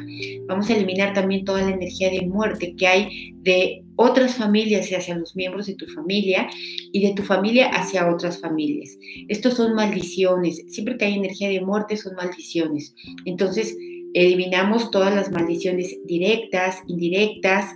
Vamos 0.46 0.68
a 0.68 0.74
eliminar 0.74 1.12
también 1.14 1.44
toda 1.44 1.62
la 1.62 1.70
energía 1.70 2.10
de 2.10 2.22
muerte 2.22 2.74
que 2.76 2.86
hay 2.86 3.32
de 3.42 3.84
otras 3.96 4.36
familias 4.36 4.90
hacia 4.92 5.16
los 5.16 5.34
miembros 5.34 5.66
de 5.66 5.74
tu 5.74 5.86
familia 5.86 6.48
y 6.92 7.06
de 7.06 7.14
tu 7.14 7.22
familia 7.22 7.68
hacia 7.68 8.08
otras 8.08 8.40
familias. 8.40 8.96
Estos 9.28 9.54
son 9.54 9.74
maldiciones. 9.74 10.64
Siempre 10.68 10.96
que 10.96 11.04
hay 11.04 11.14
energía 11.14 11.48
de 11.48 11.60
muerte 11.60 11.96
son 11.96 12.14
maldiciones. 12.14 12.94
Entonces, 13.24 13.76
eliminamos 14.14 14.90
todas 14.90 15.14
las 15.14 15.30
maldiciones 15.30 15.98
directas, 16.04 16.78
indirectas 16.86 17.74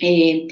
eh, 0.00 0.46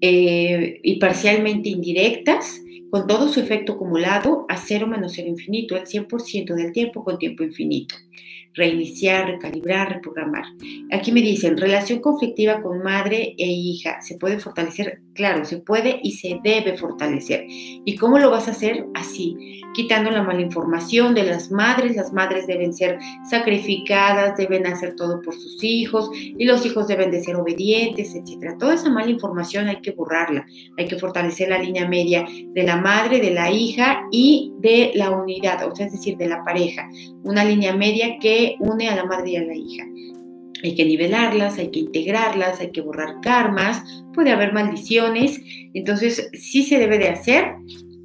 eh, 0.00 0.80
y 0.82 0.96
parcialmente 0.98 1.68
indirectas, 1.68 2.60
con 2.92 3.06
todo 3.06 3.26
su 3.28 3.40
efecto 3.40 3.72
acumulado 3.72 4.44
a 4.50 4.58
cero 4.58 4.86
menos 4.86 5.16
el 5.16 5.26
infinito, 5.26 5.76
el 5.76 5.86
100% 5.86 6.54
del 6.54 6.72
tiempo 6.72 7.02
con 7.02 7.18
tiempo 7.18 7.42
infinito 7.42 7.94
reiniciar, 8.54 9.26
recalibrar, 9.26 9.94
reprogramar. 9.94 10.44
Aquí 10.90 11.12
me 11.12 11.20
dicen, 11.20 11.56
relación 11.56 12.00
conflictiva 12.00 12.60
con 12.60 12.82
madre 12.82 13.34
e 13.38 13.46
hija, 13.46 14.00
¿se 14.02 14.16
puede 14.18 14.38
fortalecer? 14.38 15.00
Claro, 15.14 15.44
se 15.44 15.58
puede 15.58 16.00
y 16.02 16.12
se 16.12 16.40
debe 16.42 16.76
fortalecer. 16.76 17.44
¿Y 17.48 17.96
cómo 17.96 18.18
lo 18.18 18.30
vas 18.30 18.48
a 18.48 18.52
hacer? 18.52 18.86
Así, 18.94 19.60
quitando 19.74 20.10
la 20.10 20.22
mala 20.22 20.40
información 20.40 21.14
de 21.14 21.24
las 21.24 21.50
madres. 21.50 21.96
Las 21.96 22.12
madres 22.12 22.46
deben 22.46 22.72
ser 22.72 22.98
sacrificadas, 23.28 24.36
deben 24.36 24.66
hacer 24.66 24.96
todo 24.96 25.20
por 25.20 25.34
sus 25.34 25.62
hijos 25.62 26.10
y 26.14 26.44
los 26.44 26.64
hijos 26.64 26.88
deben 26.88 27.10
de 27.10 27.22
ser 27.22 27.36
obedientes, 27.36 28.14
etc. 28.14 28.56
Toda 28.58 28.74
esa 28.74 28.90
mala 28.90 29.10
información 29.10 29.68
hay 29.68 29.80
que 29.80 29.92
borrarla. 29.92 30.46
Hay 30.78 30.86
que 30.86 30.98
fortalecer 30.98 31.48
la 31.48 31.58
línea 31.58 31.86
media 31.86 32.26
de 32.26 32.62
la 32.62 32.76
madre, 32.76 33.20
de 33.20 33.30
la 33.30 33.50
hija 33.50 34.06
y 34.10 34.52
de 34.60 34.92
la 34.94 35.10
unidad, 35.10 35.66
o 35.70 35.74
sea, 35.74 35.86
es 35.86 35.92
decir, 35.92 36.16
de 36.16 36.28
la 36.28 36.44
pareja. 36.44 36.88
Una 37.22 37.44
línea 37.44 37.74
media 37.74 38.18
que 38.20 38.41
une 38.58 38.88
a 38.88 38.96
la 38.96 39.04
madre 39.04 39.30
y 39.30 39.36
a 39.36 39.42
la 39.42 39.54
hija. 39.54 39.84
Hay 40.64 40.74
que 40.74 40.84
nivelarlas, 40.84 41.58
hay 41.58 41.70
que 41.70 41.80
integrarlas, 41.80 42.60
hay 42.60 42.70
que 42.70 42.80
borrar 42.80 43.20
karmas, 43.20 43.82
puede 44.14 44.30
haber 44.30 44.52
maldiciones, 44.52 45.40
entonces 45.74 46.30
sí 46.34 46.62
se 46.62 46.78
debe 46.78 46.98
de 46.98 47.08
hacer 47.08 47.56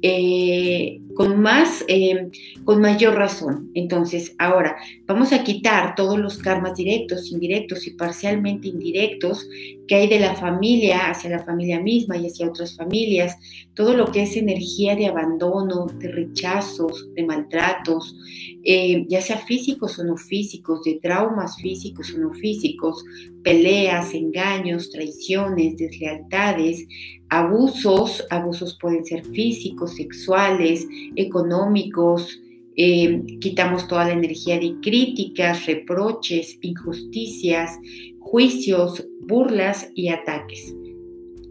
eh, 0.02 1.00
con 1.18 1.40
más, 1.40 1.84
eh, 1.88 2.30
con 2.62 2.80
mayor 2.80 3.16
razón. 3.16 3.72
Entonces, 3.74 4.36
ahora 4.38 4.76
vamos 5.04 5.32
a 5.32 5.42
quitar 5.42 5.96
todos 5.96 6.16
los 6.16 6.38
karmas 6.38 6.76
directos, 6.76 7.32
indirectos 7.32 7.88
y 7.88 7.94
parcialmente 7.94 8.68
indirectos 8.68 9.48
que 9.88 9.96
hay 9.96 10.06
de 10.06 10.20
la 10.20 10.36
familia 10.36 11.10
hacia 11.10 11.30
la 11.30 11.42
familia 11.42 11.80
misma 11.80 12.16
y 12.16 12.28
hacia 12.28 12.46
otras 12.46 12.76
familias, 12.76 13.36
todo 13.74 13.94
lo 13.94 14.12
que 14.12 14.22
es 14.22 14.36
energía 14.36 14.94
de 14.94 15.06
abandono, 15.06 15.86
de 15.86 16.06
rechazos, 16.06 17.12
de 17.14 17.24
maltratos, 17.24 18.14
eh, 18.62 19.04
ya 19.08 19.20
sea 19.20 19.38
físicos 19.38 19.98
o 19.98 20.04
no 20.04 20.16
físicos, 20.16 20.84
de 20.84 21.00
traumas 21.02 21.56
físicos 21.56 22.14
o 22.14 22.18
no 22.18 22.32
físicos, 22.34 23.04
peleas, 23.42 24.14
engaños, 24.14 24.90
traiciones, 24.90 25.78
deslealtades, 25.78 26.86
abusos, 27.30 28.26
abusos 28.30 28.76
pueden 28.80 29.04
ser 29.04 29.24
físicos, 29.24 29.96
sexuales, 29.96 30.86
económicos, 31.16 32.40
eh, 32.76 33.24
quitamos 33.40 33.88
toda 33.88 34.04
la 34.04 34.12
energía 34.12 34.58
de 34.58 34.76
críticas, 34.80 35.66
reproches, 35.66 36.58
injusticias, 36.62 37.76
juicios, 38.20 39.04
burlas 39.22 39.90
y 39.96 40.10
ataques. 40.10 40.74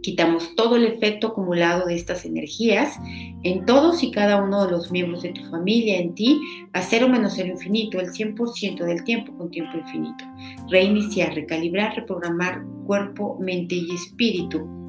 Quitamos 0.02 0.56
todo 0.56 0.78
el 0.78 0.86
efecto 0.86 1.28
acumulado 1.28 1.86
de 1.86 1.96
estas 1.96 2.24
energías 2.24 2.98
en 3.44 3.66
todos 3.66 4.04
y 4.04 4.12
cada 4.12 4.42
uno 4.42 4.66
de 4.66 4.72
los 4.72 4.90
miembros 4.90 5.24
de 5.24 5.34
tu 5.34 5.44
familia, 5.50 5.98
en 5.98 6.16
ti, 6.16 6.40
a 6.72 6.82
cero 6.82 7.10
menos 7.10 7.38
el 7.40 7.50
infinito, 7.50 8.00
el 8.00 8.14
100% 8.14 8.86
del 8.86 9.04
tiempo 9.04 9.36
con 9.38 9.52
tiempo 9.52 9.78
infinito. 9.78 10.24
Reiniciar, 10.70 11.36
recalibrar, 11.36 11.94
reprogramar 11.94 12.64
cuerpo, 12.86 13.38
mente 13.42 13.76
y 13.76 13.94
espíritu 13.94 14.87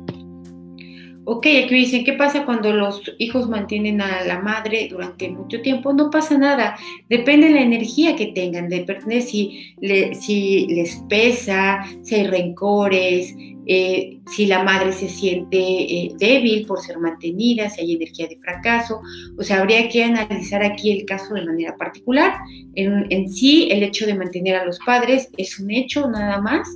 Ok, 1.31 1.45
aquí 1.45 1.73
me 1.73 1.81
dicen, 1.81 2.05
¿qué 2.05 2.15
pasa 2.15 2.47
cuando 2.47 2.73
los 2.73 3.03
hijos 3.19 3.51
mantienen 3.51 4.01
a 4.01 4.25
la 4.25 4.41
madre 4.41 4.89
durante 4.91 5.29
mucho 5.29 5.61
tiempo? 5.61 5.93
No 5.93 6.11
pasa 6.11 6.39
nada, 6.39 6.75
depende 7.11 7.49
de 7.49 7.53
la 7.53 7.61
energía 7.61 8.17
que 8.17 8.29
tengan, 8.29 8.71
depende 8.71 9.21
si, 9.21 9.75
si 10.19 10.67
les 10.69 10.97
pesa, 11.07 11.85
si 12.01 12.15
hay 12.15 12.27
rencores, 12.29 13.35
eh, 13.67 14.21
si 14.27 14.47
la 14.47 14.63
madre 14.63 14.95
se 14.95 15.11
siente 15.11 15.59
eh, 15.59 16.13
débil 16.19 16.65
por 16.65 16.81
ser 16.81 16.99
mantenida, 16.99 17.69
si 17.69 17.83
hay 17.83 17.93
energía 17.97 18.27
de 18.27 18.39
fracaso. 18.39 19.03
O 19.37 19.43
sea, 19.43 19.61
habría 19.61 19.87
que 19.91 20.05
analizar 20.05 20.63
aquí 20.63 20.91
el 20.93 21.05
caso 21.05 21.35
de 21.35 21.45
manera 21.45 21.77
particular. 21.77 22.39
En, 22.75 23.05
en 23.11 23.29
sí, 23.29 23.69
el 23.71 23.83
hecho 23.83 24.07
de 24.07 24.15
mantener 24.15 24.57
a 24.57 24.65
los 24.65 24.79
padres 24.79 25.29
es 25.37 25.61
un 25.61 25.71
hecho 25.73 26.09
nada 26.09 26.41
más 26.41 26.67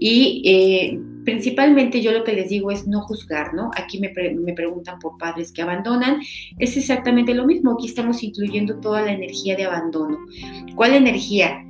y 0.00 0.42
eh, 0.44 0.98
principalmente 1.28 2.00
yo 2.00 2.12
lo 2.12 2.24
que 2.24 2.32
les 2.32 2.48
digo 2.48 2.70
es 2.70 2.86
no 2.86 3.02
juzgar, 3.02 3.52
¿no? 3.52 3.70
Aquí 3.76 4.00
me, 4.00 4.10
me, 4.32 4.54
preguntan 4.54 4.98
por 4.98 5.18
padres 5.18 5.52
que 5.52 5.60
abandonan, 5.60 6.22
es 6.58 6.74
exactamente 6.78 7.34
lo 7.34 7.44
mismo, 7.44 7.72
aquí 7.72 7.86
estamos 7.86 8.22
incluyendo 8.22 8.80
toda 8.80 9.02
la 9.02 9.12
energía 9.12 9.54
de 9.54 9.66
abandono. 9.66 10.16
¿Cuál 10.74 10.94
energía? 10.94 11.62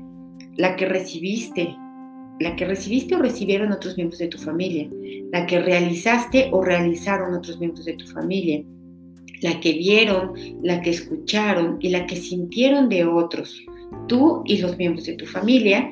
La 0.56 0.76
que 0.76 0.86
recibiste, 0.86 1.74
la 2.38 2.54
que 2.54 2.66
recibiste 2.66 3.16
o 3.16 3.18
recibieron 3.18 3.72
otros 3.72 3.96
miembros 3.96 4.20
de 4.20 4.28
tu 4.28 4.38
familia, 4.38 4.88
la 5.32 5.44
que 5.44 5.58
realizaste 5.58 6.50
o 6.52 6.62
realizaron 6.62 7.34
otros 7.34 7.58
miembros 7.58 7.84
de 7.84 7.94
tu 7.94 8.06
familia, 8.06 8.62
la 9.40 9.58
que 9.58 9.72
vieron, 9.72 10.34
la 10.62 10.80
que 10.82 10.90
escucharon 10.90 11.78
y 11.80 11.88
la 11.88 12.06
que 12.06 12.14
sintieron 12.14 12.88
de 12.88 13.06
otros, 13.06 13.60
tú 14.06 14.42
y 14.46 14.58
los 14.58 14.76
miembros 14.76 15.06
de 15.06 15.14
tu 15.14 15.26
familia, 15.26 15.90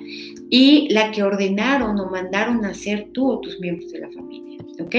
y 0.49 0.89
la 0.91 1.11
que 1.11 1.23
ordenaron 1.23 1.99
o 1.99 2.11
mandaron 2.11 2.65
a 2.65 2.71
hacer 2.71 3.09
tú 3.13 3.31
o 3.31 3.41
tus 3.41 3.59
miembros 3.61 3.91
de 3.91 4.01
la 4.01 4.11
familia. 4.11 4.47
¿ok? 4.81 4.95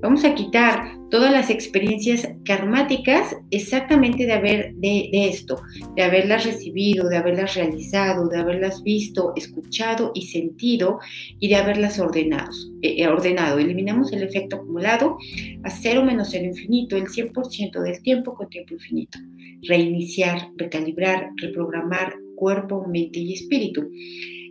Vamos 0.00 0.24
a 0.24 0.34
quitar 0.34 0.98
todas 1.10 1.32
las 1.32 1.50
experiencias 1.50 2.28
karmáticas 2.44 3.36
exactamente 3.50 4.26
de 4.26 4.32
haber 4.32 4.74
de, 4.74 5.10
esto, 5.12 5.60
de 5.96 6.02
haberlas 6.02 6.44
recibido, 6.44 7.08
de 7.08 7.16
haberlas 7.16 7.54
realizado, 7.54 8.28
de 8.28 8.38
haberlas 8.38 8.82
visto, 8.82 9.32
escuchado 9.36 10.12
y 10.14 10.26
sentido 10.26 10.98
y 11.38 11.48
de 11.48 11.56
haberlas 11.56 11.98
ordenado. 11.98 12.50
Eh, 12.82 13.02
eh, 13.02 13.08
ordenado. 13.08 13.58
Eliminamos 13.58 14.12
el 14.12 14.22
efecto 14.22 14.56
acumulado 14.56 15.16
a 15.62 15.70
cero 15.70 16.04
menos 16.04 16.28
cero 16.30 16.44
infinito, 16.44 16.96
el 16.96 17.06
100% 17.06 17.80
del 17.80 18.02
tiempo 18.02 18.34
con 18.34 18.48
tiempo 18.48 18.74
infinito. 18.74 19.18
Reiniciar, 19.66 20.50
recalibrar, 20.56 21.30
reprogramar 21.36 22.14
cuerpo, 22.34 22.86
mente 22.86 23.20
y 23.20 23.34
espíritu. 23.34 23.90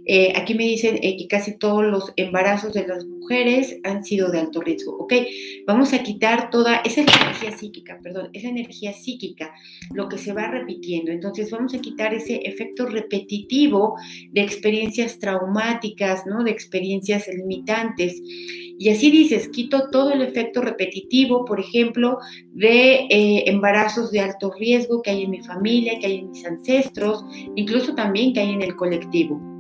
Eh, 0.06 0.34
aquí 0.36 0.54
me 0.54 0.66
dicen 0.66 1.00
eh, 1.02 1.16
que 1.18 1.28
casi 1.28 1.58
todos 1.58 1.84
los 1.84 2.12
embarazos 2.18 2.74
de 2.74 2.86
las 2.86 3.06
mujeres 3.06 3.78
han 3.84 4.04
sido 4.04 4.32
de 4.32 4.40
alto 4.40 4.62
riesgo. 4.62 4.98
Ok, 4.98 5.14
vamos 5.66 5.94
a 5.94 6.04
quitar 6.04 6.50
toda 6.50 6.78
esa 6.78 7.02
energía 7.02 7.52
psíquica, 7.58 8.00
perdón, 8.04 8.30
esa 8.34 8.50
energía 8.50 8.94
psíquica, 8.94 9.54
lo 9.94 10.10
que 10.10 10.18
se 10.18 10.34
va 10.34 10.48
repitiendo. 10.48 11.12
Entonces 11.12 11.50
vamos 11.52 11.74
a 11.74 11.80
quitar 11.80 12.14
ese 12.14 12.36
efecto 12.44 12.86
repetitivo 12.86 13.96
de 14.32 14.42
experiencias 14.42 15.20
traumáticas, 15.20 16.26
¿no? 16.26 16.44
De 16.44 16.52
experiencias 16.52 17.28
limitantes. 17.28 18.22
Y 18.78 18.90
así 18.90 19.12
dices, 19.12 19.48
quito 19.50 19.90
todo 19.90 20.12
el 20.12 20.22
efecto 20.22 20.62
repetitivo, 20.62 21.46
por 21.46 21.60
ejemplo, 21.60 22.18
de 22.52 23.06
eh, 23.10 23.44
embarazos 23.50 24.12
de 24.12 24.20
alto 24.20 24.52
riesgo 24.52 25.02
que 25.02 25.12
hay 25.12 25.24
en 25.24 25.32
mi 25.32 25.42
familia, 25.42 26.00
que 26.00 26.08
hay 26.08 26.18
en 26.18 26.32
mis 26.32 26.46
ancestros, 26.46 27.24
incluso 27.56 27.96
también 27.96 28.34
que 28.34 28.42
hay 28.42 28.50
en 28.50 28.62
el 28.62 28.76
colectivo 28.76 29.53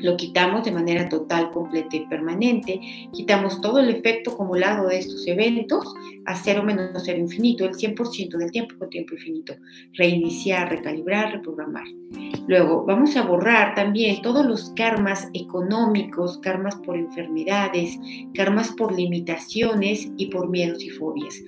lo 0.00 0.16
quitamos 0.16 0.64
de 0.64 0.72
manera 0.72 1.08
total, 1.08 1.50
completa 1.50 1.96
y 1.96 2.06
permanente, 2.06 2.80
quitamos 3.12 3.60
todo 3.60 3.78
el 3.78 3.90
efecto 3.90 4.32
acumulado 4.32 4.88
de 4.88 4.98
estos 4.98 5.26
eventos 5.26 5.94
a 6.24 6.36
cero 6.36 6.62
menos 6.62 7.02
cero 7.04 7.18
infinito, 7.18 7.64
el 7.64 7.74
100% 7.74 8.36
del 8.36 8.50
tiempo 8.50 8.76
con 8.78 8.90
tiempo 8.90 9.14
infinito, 9.14 9.54
reiniciar, 9.94 10.70
recalibrar, 10.70 11.32
reprogramar. 11.32 11.86
Luego 12.46 12.84
vamos 12.84 13.16
a 13.16 13.22
borrar 13.22 13.74
también 13.74 14.22
todos 14.22 14.44
los 14.44 14.70
karmas 14.70 15.28
económicos, 15.32 16.38
karmas 16.38 16.76
por 16.76 16.96
enfermedades, 16.96 17.98
karmas 18.34 18.70
por 18.72 18.92
limitaciones 18.94 20.10
y 20.16 20.26
por 20.26 20.48
miedos 20.48 20.82
y 20.82 20.90
fobias. 20.90 21.40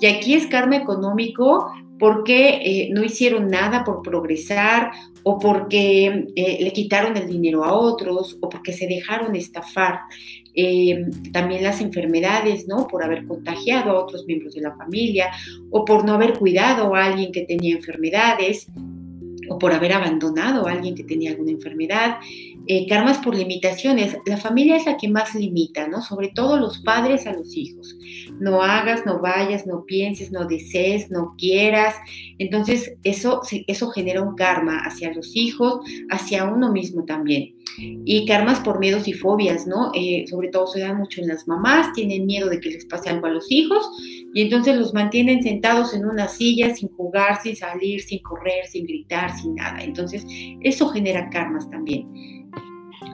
Y 0.00 0.06
aquí 0.06 0.34
es 0.34 0.46
karma 0.46 0.76
económico 0.76 1.70
porque 1.98 2.60
eh, 2.62 2.88
no 2.92 3.04
hicieron 3.04 3.48
nada 3.48 3.84
por 3.84 4.02
progresar 4.02 4.90
o 5.22 5.38
porque 5.38 6.26
eh, 6.36 6.58
le 6.60 6.72
quitaron 6.72 7.16
el 7.16 7.26
dinero 7.26 7.64
a 7.64 7.72
otros 7.72 8.36
o 8.40 8.48
porque 8.48 8.72
se 8.72 8.86
dejaron 8.86 9.34
estafar. 9.36 10.00
Eh, 10.56 11.06
también 11.32 11.64
las 11.64 11.80
enfermedades, 11.80 12.68
¿no? 12.68 12.86
Por 12.86 13.02
haber 13.02 13.24
contagiado 13.24 13.90
a 13.90 14.04
otros 14.04 14.24
miembros 14.26 14.54
de 14.54 14.60
la 14.60 14.76
familia 14.76 15.30
o 15.70 15.84
por 15.84 16.04
no 16.04 16.14
haber 16.14 16.38
cuidado 16.38 16.94
a 16.94 17.06
alguien 17.06 17.32
que 17.32 17.42
tenía 17.42 17.74
enfermedades 17.74 18.68
o 19.48 19.58
por 19.58 19.72
haber 19.72 19.92
abandonado 19.92 20.66
a 20.66 20.72
alguien 20.72 20.94
que 20.94 21.04
tenía 21.04 21.30
alguna 21.30 21.52
enfermedad, 21.52 22.16
eh, 22.66 22.86
karmas 22.88 23.18
por 23.18 23.36
limitaciones. 23.36 24.16
La 24.26 24.36
familia 24.36 24.76
es 24.76 24.86
la 24.86 24.96
que 24.96 25.08
más 25.08 25.34
limita, 25.34 25.86
¿no? 25.88 26.02
Sobre 26.02 26.28
todo 26.28 26.58
los 26.58 26.78
padres 26.78 27.26
a 27.26 27.32
los 27.32 27.56
hijos. 27.56 27.96
No 28.40 28.62
hagas, 28.62 29.04
no 29.04 29.20
vayas, 29.20 29.66
no 29.66 29.84
pienses, 29.84 30.32
no 30.32 30.46
desees, 30.46 31.10
no 31.10 31.34
quieras. 31.36 31.94
Entonces, 32.38 32.94
eso, 33.04 33.42
eso 33.66 33.90
genera 33.90 34.22
un 34.22 34.34
karma 34.34 34.78
hacia 34.78 35.12
los 35.12 35.36
hijos, 35.36 35.80
hacia 36.10 36.44
uno 36.44 36.72
mismo 36.72 37.04
también. 37.04 37.53
Y 37.76 38.26
karmas 38.26 38.60
por 38.60 38.78
miedos 38.78 39.08
y 39.08 39.12
fobias, 39.12 39.66
¿no? 39.66 39.90
Eh, 39.94 40.24
sobre 40.28 40.48
todo 40.48 40.66
se 40.66 40.80
dan 40.80 40.98
mucho 40.98 41.20
en 41.20 41.28
las 41.28 41.48
mamás, 41.48 41.92
tienen 41.92 42.26
miedo 42.26 42.48
de 42.48 42.60
que 42.60 42.70
les 42.70 42.84
pase 42.84 43.10
algo 43.10 43.26
a 43.26 43.30
los 43.30 43.50
hijos 43.50 43.90
y 44.32 44.42
entonces 44.42 44.76
los 44.76 44.94
mantienen 44.94 45.42
sentados 45.42 45.94
en 45.94 46.06
una 46.06 46.28
silla 46.28 46.74
sin 46.74 46.88
jugar, 46.90 47.40
sin 47.42 47.56
salir, 47.56 48.00
sin 48.00 48.22
correr, 48.22 48.66
sin 48.66 48.86
gritar, 48.86 49.36
sin 49.36 49.54
nada. 49.56 49.82
Entonces, 49.82 50.24
eso 50.62 50.88
genera 50.88 51.28
karmas 51.30 51.68
también. 51.70 52.06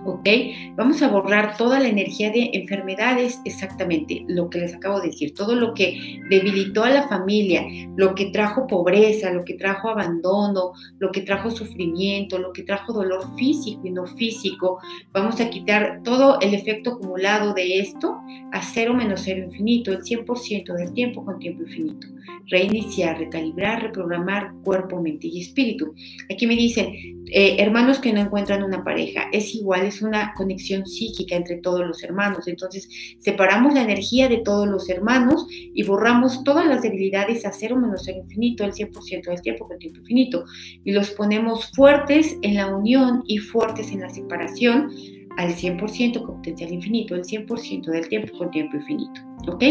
¿Ok? 0.05 0.29
Vamos 0.77 1.03
a 1.03 1.09
borrar 1.09 1.57
toda 1.57 1.81
la 1.81 1.89
energía 1.89 2.31
de 2.31 2.51
enfermedades, 2.55 3.41
exactamente 3.45 4.25
lo 4.29 4.51
que 4.51 4.61
les 4.61 4.75
acabo 4.75 5.01
de 5.01 5.09
decir, 5.09 5.35
todo 5.35 5.55
lo 5.55 5.75
que 5.75 6.21
debilitó 6.29 6.85
a 6.85 6.91
la 6.91 7.09
familia, 7.09 7.65
lo 7.97 8.15
que 8.15 8.27
trajo 8.27 8.67
pobreza, 8.67 9.33
lo 9.33 9.45
que 9.45 9.55
trajo 9.55 9.89
abandono, 9.89 10.73
lo 10.99 11.11
que 11.11 11.23
trajo 11.23 11.51
sufrimiento, 11.51 12.39
lo 12.39 12.53
que 12.53 12.63
trajo 12.63 12.93
dolor 12.93 13.25
físico 13.37 13.87
y 13.87 13.91
no 13.91 14.07
físico. 14.07 14.79
Vamos 15.13 15.41
a 15.41 15.51
quitar 15.51 16.03
todo 16.03 16.39
el 16.41 16.55
efecto 16.55 16.91
acumulado 16.93 17.55
de 17.55 17.81
esto 17.81 18.19
a 18.53 18.63
cero 18.63 18.95
menos 18.95 19.23
cero 19.25 19.45
infinito, 19.45 19.93
el 19.93 20.03
100% 20.03 20.75
del 20.75 20.93
tiempo 20.93 21.25
con 21.25 21.39
tiempo 21.39 21.63
infinito. 21.63 22.07
Reiniciar, 22.47 23.19
recalibrar, 23.19 23.83
reprogramar 23.83 24.53
cuerpo, 24.65 25.01
mente 25.01 25.29
y 25.29 25.41
espíritu. 25.41 25.95
Aquí 26.33 26.47
me 26.47 26.57
dicen, 26.57 26.93
eh, 27.33 27.57
hermanos 27.59 27.99
que 28.01 28.13
no 28.13 28.21
encuentran 28.21 28.63
una 28.63 28.83
pareja, 28.83 29.29
es 29.33 29.55
igual 29.55 29.90
es 29.91 30.03
una 30.03 30.33
conexión 30.35 30.87
psíquica 30.87 31.37
entre 31.37 31.57
todos 31.59 31.87
los 31.87 32.03
hermanos. 32.03 32.49
Entonces, 32.49 32.89
separamos 33.19 33.75
la 33.75 33.83
energía 33.83 34.29
de 34.29 34.39
todos 34.39 34.67
los 34.67 34.89
hermanos 34.89 35.47
y 35.51 35.83
borramos 35.83 36.43
todas 36.45 36.67
las 36.67 36.83
debilidades 36.83 37.45
a 37.45 37.53
cero 37.53 37.77
menos 37.77 38.09
el 38.09 38.17
infinito, 38.17 38.65
el 38.65 38.73
100% 38.73 39.25
del 39.27 39.43
tiempo 39.43 39.69
con 39.69 39.79
tiempo 39.79 40.01
infinito. 40.01 40.45
Y 40.85 40.93
los 40.93 41.11
ponemos 41.11 41.71
fuertes 41.73 42.37
en 42.43 42.55
la 42.55 42.75
unión 42.75 43.23
y 43.27 43.39
fuertes 43.39 43.91
en 43.93 44.01
la 44.01 44.11
separación 44.11 44.91
al 45.37 45.55
100% 45.55 46.25
con 46.25 46.37
potencial 46.37 46.73
infinito, 46.73 47.15
el 47.15 47.25
100% 47.25 47.85
del 47.87 48.09
tiempo 48.09 48.37
con 48.37 48.51
tiempo 48.51 48.77
infinito. 48.77 49.21
¿Ok? 49.47 49.65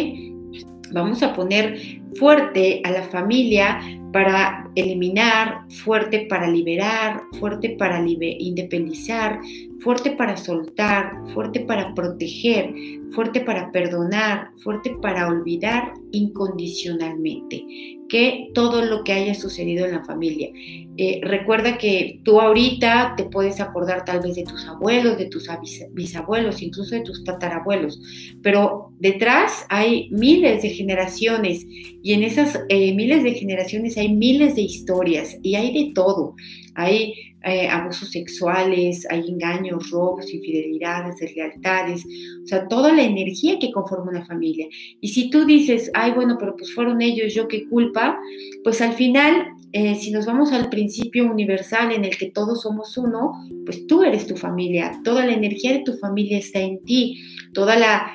Vamos 0.91 1.21
a 1.21 1.33
poner 1.33 2.01
fuerte 2.15 2.81
a 2.83 2.91
la 2.91 3.03
familia 3.03 3.79
para 4.11 4.69
eliminar, 4.75 5.61
fuerte 5.69 6.25
para 6.27 6.49
liberar, 6.49 7.21
fuerte 7.39 7.75
para 7.77 8.03
independizar, 8.07 9.39
fuerte 9.81 10.11
para 10.11 10.37
soltar, 10.37 11.13
fuerte 11.33 11.61
para 11.61 11.93
proteger, 11.93 12.73
fuerte 13.11 13.41
para 13.41 13.71
perdonar, 13.71 14.51
fuerte 14.61 14.95
para 15.01 15.27
olvidar 15.27 15.93
incondicionalmente, 16.11 17.65
que 18.09 18.49
todo 18.53 18.83
lo 18.83 19.03
que 19.03 19.13
haya 19.13 19.33
sucedido 19.33 19.85
en 19.85 19.93
la 19.93 20.03
familia. 20.03 20.49
Eh, 20.97 21.21
recuerda 21.23 21.77
que 21.77 22.19
tú 22.23 22.41
ahorita 22.41 23.13
te 23.15 23.23
puedes 23.25 23.61
acordar 23.61 24.03
tal 24.03 24.19
vez 24.19 24.35
de 24.35 24.43
tus 24.43 24.65
abuelos, 24.67 25.17
de 25.17 25.25
tus 25.25 25.47
bisabuelos, 25.91 26.61
incluso 26.61 26.95
de 26.95 27.01
tus 27.01 27.23
tatarabuelos, 27.23 28.01
pero 28.41 28.91
detrás 28.99 29.65
hay 29.69 30.09
miles 30.11 30.61
de 30.61 30.69
generaciones 30.69 31.65
y 32.03 32.13
en 32.13 32.23
esas 32.23 32.59
eh, 32.69 32.93
miles 32.95 33.23
de 33.23 33.33
generaciones 33.33 33.97
hay 33.97 34.13
miles 34.13 34.55
de 34.55 34.61
historias 34.63 35.37
y 35.41 35.55
hay 35.55 35.73
de 35.73 35.93
todo. 35.93 36.35
Hay 36.79 37.13
eh, 37.43 37.67
abusos 37.67 38.09
sexuales, 38.11 39.05
hay 39.09 39.27
engaños, 39.27 39.89
robos, 39.91 40.33
infidelidades, 40.33 41.19
deslealtades, 41.19 42.05
o 42.43 42.47
sea, 42.47 42.67
toda 42.67 42.93
la 42.93 43.03
energía 43.03 43.59
que 43.59 43.71
conforma 43.71 44.11
una 44.11 44.25
familia. 44.25 44.67
Y 45.01 45.07
si 45.09 45.29
tú 45.29 45.45
dices, 45.45 45.91
ay, 45.93 46.11
bueno, 46.11 46.37
pero 46.39 46.55
pues 46.55 46.73
fueron 46.73 47.01
ellos, 47.01 47.33
yo 47.33 47.47
qué 47.47 47.67
culpa, 47.67 48.17
pues 48.63 48.81
al 48.81 48.93
final, 48.93 49.33
eh, 49.73 49.95
si 49.95 50.11
nos 50.11 50.25
vamos 50.25 50.51
al 50.51 50.69
principio 50.69 51.29
universal 51.31 51.91
en 51.91 52.05
el 52.05 52.17
que 52.17 52.31
todos 52.31 52.61
somos 52.61 52.97
uno, 52.97 53.31
pues 53.65 53.85
tú 53.87 54.03
eres 54.03 54.25
tu 54.25 54.35
familia, 54.35 54.99
toda 55.03 55.25
la 55.25 55.33
energía 55.33 55.73
de 55.73 55.83
tu 55.83 55.93
familia 55.97 56.37
está 56.37 56.59
en 56.59 56.83
ti, 56.85 57.19
toda 57.53 57.75
la... 57.77 58.11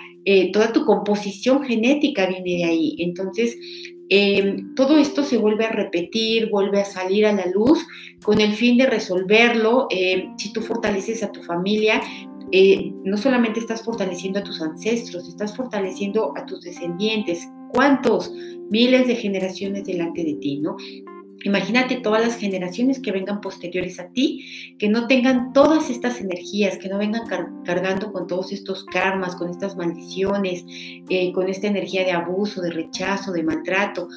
toda 0.54 0.72
tu 0.72 0.86
composición 0.86 1.62
genética 1.64 2.26
viene 2.26 2.52
de 2.60 2.64
ahí. 2.64 2.96
Entonces, 2.98 3.58
Em, 4.10 4.74
todo 4.74 4.98
esto 4.98 5.24
se 5.24 5.38
vuelve 5.38 5.64
a 5.64 5.70
repetir, 5.70 6.50
vuelve 6.50 6.80
a 6.80 6.84
salir 6.84 7.26
a 7.26 7.32
la 7.32 7.46
luz 7.46 7.86
con 8.22 8.40
el 8.40 8.52
fin 8.54 8.76
de 8.76 8.86
resolverlo. 8.86 9.86
Em, 9.90 10.36
si 10.36 10.52
tú 10.52 10.60
fortaleces 10.60 11.22
a 11.22 11.32
tu 11.32 11.42
familia, 11.42 12.00
eh, 12.52 12.92
no 13.04 13.16
solamente 13.16 13.60
estás 13.60 13.82
fortaleciendo 13.82 14.38
a 14.38 14.44
tus 14.44 14.60
ancestros, 14.60 15.28
estás 15.28 15.56
fortaleciendo 15.56 16.32
a 16.36 16.44
tus 16.46 16.62
descendientes. 16.62 17.48
¿Cuántos? 17.72 18.32
Miles 18.70 19.06
de 19.06 19.16
generaciones 19.16 19.86
delante 19.86 20.22
de 20.22 20.34
ti, 20.34 20.58
¿no? 20.60 20.76
Imagínate 21.44 21.96
todas 21.96 22.22
las 22.22 22.36
generaciones 22.36 23.00
que 23.00 23.12
vengan 23.12 23.40
posteriores 23.42 24.00
a 24.00 24.08
ti, 24.08 24.74
que 24.78 24.88
no 24.88 25.06
tengan 25.06 25.52
todas 25.52 25.90
estas 25.90 26.20
energías, 26.20 26.78
que 26.78 26.88
no 26.88 26.98
vengan 26.98 27.26
cargando 27.64 28.10
con 28.10 28.26
todos 28.26 28.50
estos 28.50 28.84
karmas, 28.86 29.36
con 29.36 29.50
estas 29.50 29.76
maldiciones, 29.76 30.64
eh, 31.10 31.32
con 31.32 31.48
esta 31.50 31.66
energía 31.66 32.04
de 32.04 32.12
abuso, 32.12 32.62
de 32.62 32.70
rechazo, 32.70 33.30
de 33.32 33.42
maltrato. 33.42 34.08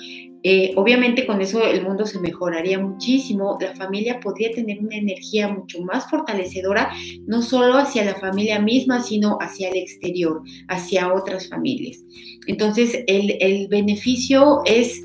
Eh, 0.44 0.72
obviamente 0.78 1.26
con 1.26 1.42
eso 1.42 1.66
el 1.66 1.84
mundo 1.84 2.06
se 2.06 2.20
mejoraría 2.20 2.80
muchísimo, 2.80 3.58
la 3.60 3.76
familia 3.76 4.22
podría 4.22 4.52
tener 4.52 4.80
una 4.80 4.96
energía 4.96 5.50
mucho 5.50 5.82
más 5.82 6.10
fortalecedora, 6.10 6.94
no 7.26 7.42
solo 7.42 7.74
hacia 7.78 8.06
la 8.06 8.16
familia 8.16 8.60
misma, 8.60 9.02
sino 9.02 9.38
hacia 9.42 9.68
el 9.68 9.76
exterior, 9.76 10.42
hacia 10.70 11.12
otras 11.12 11.50
familias. 11.50 12.02
Entonces 12.46 13.04
el, 13.08 13.36
el 13.42 13.68
beneficio 13.68 14.62
es 14.64 15.04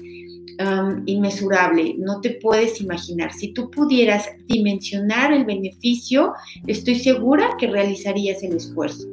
inmesurable, 1.07 1.95
no 1.99 2.21
te 2.21 2.31
puedes 2.31 2.81
imaginar. 2.81 3.33
Si 3.33 3.53
tú 3.53 3.71
pudieras 3.71 4.29
dimensionar 4.47 5.33
el 5.33 5.45
beneficio, 5.45 6.35
estoy 6.67 6.97
segura 6.97 7.57
que 7.59 7.67
realizarías 7.67 8.43
el 8.43 8.57
esfuerzo. 8.57 9.07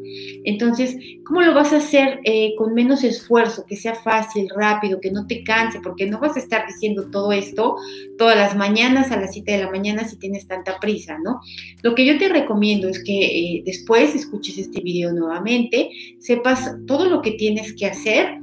Entonces, 0.43 0.97
¿cómo 1.23 1.41
lo 1.41 1.53
vas 1.53 1.73
a 1.73 1.77
hacer 1.77 2.19
eh, 2.23 2.53
con 2.57 2.73
menos 2.73 3.03
esfuerzo, 3.03 3.65
que 3.67 3.75
sea 3.75 3.95
fácil, 3.95 4.49
rápido, 4.55 4.99
que 4.99 5.11
no 5.11 5.27
te 5.27 5.43
canse? 5.43 5.79
Porque 5.81 6.07
no 6.07 6.19
vas 6.19 6.35
a 6.35 6.39
estar 6.39 6.65
diciendo 6.67 7.09
todo 7.11 7.31
esto 7.31 7.75
todas 8.17 8.35
las 8.35 8.55
mañanas 8.55 9.11
a 9.11 9.17
las 9.17 9.33
7 9.33 9.51
de 9.51 9.63
la 9.63 9.71
mañana 9.71 10.07
si 10.07 10.17
tienes 10.17 10.47
tanta 10.47 10.79
prisa, 10.79 11.17
¿no? 11.23 11.39
Lo 11.81 11.95
que 11.95 12.05
yo 12.05 12.17
te 12.17 12.29
recomiendo 12.29 12.87
es 12.89 13.03
que 13.03 13.25
eh, 13.25 13.63
después 13.65 14.13
escuches 14.15 14.57
este 14.57 14.81
video 14.81 15.13
nuevamente, 15.13 15.89
sepas 16.19 16.75
todo 16.85 17.09
lo 17.09 17.21
que 17.21 17.31
tienes 17.31 17.73
que 17.73 17.85
hacer 17.85 18.39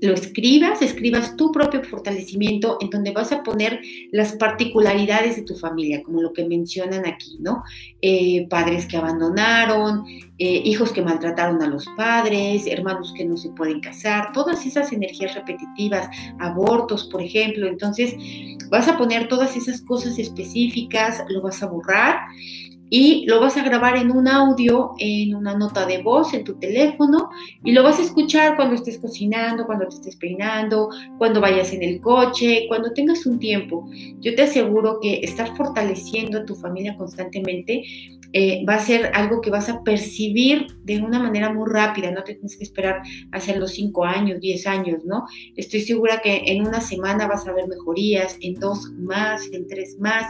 lo 0.00 0.14
escribas, 0.14 0.80
escribas 0.82 1.36
tu 1.36 1.50
propio 1.50 1.82
fortalecimiento 1.82 2.78
en 2.80 2.90
donde 2.90 3.12
vas 3.12 3.32
a 3.32 3.42
poner 3.42 3.80
las 4.12 4.32
particularidades 4.32 5.36
de 5.36 5.42
tu 5.42 5.54
familia, 5.54 6.02
como 6.02 6.22
lo 6.22 6.32
que 6.32 6.46
mencionan 6.46 7.06
aquí, 7.06 7.36
¿no? 7.40 7.64
Eh, 8.00 8.46
padres 8.48 8.86
que 8.86 8.96
abandonaron, 8.96 10.04
eh, 10.38 10.62
hijos 10.64 10.92
que 10.92 11.02
maltrataron 11.02 11.60
a 11.62 11.66
los 11.66 11.86
padres, 11.96 12.66
hermanos 12.66 13.12
que 13.16 13.24
no 13.24 13.36
se 13.36 13.50
pueden 13.50 13.80
casar, 13.80 14.32
todas 14.32 14.64
esas 14.66 14.92
energías 14.92 15.34
repetitivas, 15.34 16.08
abortos, 16.38 17.08
por 17.10 17.20
ejemplo. 17.20 17.66
Entonces, 17.66 18.14
vas 18.70 18.86
a 18.86 18.96
poner 18.96 19.28
todas 19.28 19.56
esas 19.56 19.80
cosas 19.80 20.18
específicas, 20.18 21.24
lo 21.28 21.42
vas 21.42 21.62
a 21.62 21.66
borrar 21.66 22.18
y 22.90 23.26
lo 23.26 23.40
vas 23.40 23.56
a 23.56 23.64
grabar 23.64 23.96
en 23.96 24.10
un 24.10 24.28
audio, 24.28 24.94
en 24.98 25.34
una 25.34 25.56
nota 25.56 25.86
de 25.86 26.02
voz 26.02 26.34
en 26.34 26.44
tu 26.44 26.58
teléfono 26.58 27.30
y 27.64 27.72
lo 27.72 27.82
vas 27.82 27.98
a 27.98 28.02
escuchar 28.02 28.56
cuando 28.56 28.74
estés 28.74 28.98
cocinando, 28.98 29.66
cuando 29.66 29.88
te 29.88 29.96
estés 29.96 30.16
peinando, 30.16 30.90
cuando 31.18 31.40
vayas 31.40 31.72
en 31.72 31.82
el 31.82 32.00
coche, 32.00 32.64
cuando 32.68 32.92
tengas 32.92 33.26
un 33.26 33.38
tiempo. 33.38 33.88
Yo 34.20 34.34
te 34.34 34.42
aseguro 34.42 34.98
que 35.00 35.20
estar 35.22 35.56
fortaleciendo 35.56 36.38
a 36.38 36.44
tu 36.44 36.54
familia 36.54 36.96
constantemente 36.96 37.84
eh, 38.34 38.62
va 38.68 38.74
a 38.74 38.80
ser 38.80 39.10
algo 39.14 39.40
que 39.40 39.48
vas 39.48 39.70
a 39.70 39.82
percibir 39.82 40.66
de 40.84 40.98
una 41.00 41.18
manera 41.18 41.50
muy 41.50 41.66
rápida, 41.70 42.10
no 42.10 42.22
te 42.24 42.34
tienes 42.34 42.58
que 42.58 42.64
esperar 42.64 43.00
a 43.32 43.36
hacer 43.38 43.56
los 43.56 43.72
5 43.72 44.04
años, 44.04 44.40
10 44.40 44.66
años, 44.66 45.04
¿no? 45.06 45.24
Estoy 45.56 45.80
segura 45.80 46.20
que 46.20 46.42
en 46.44 46.66
una 46.66 46.82
semana 46.82 47.26
vas 47.26 47.46
a 47.48 47.52
ver 47.54 47.66
mejorías, 47.68 48.36
en 48.42 48.54
dos 48.56 48.92
más, 48.98 49.48
en 49.52 49.66
tres 49.66 49.96
más, 49.98 50.26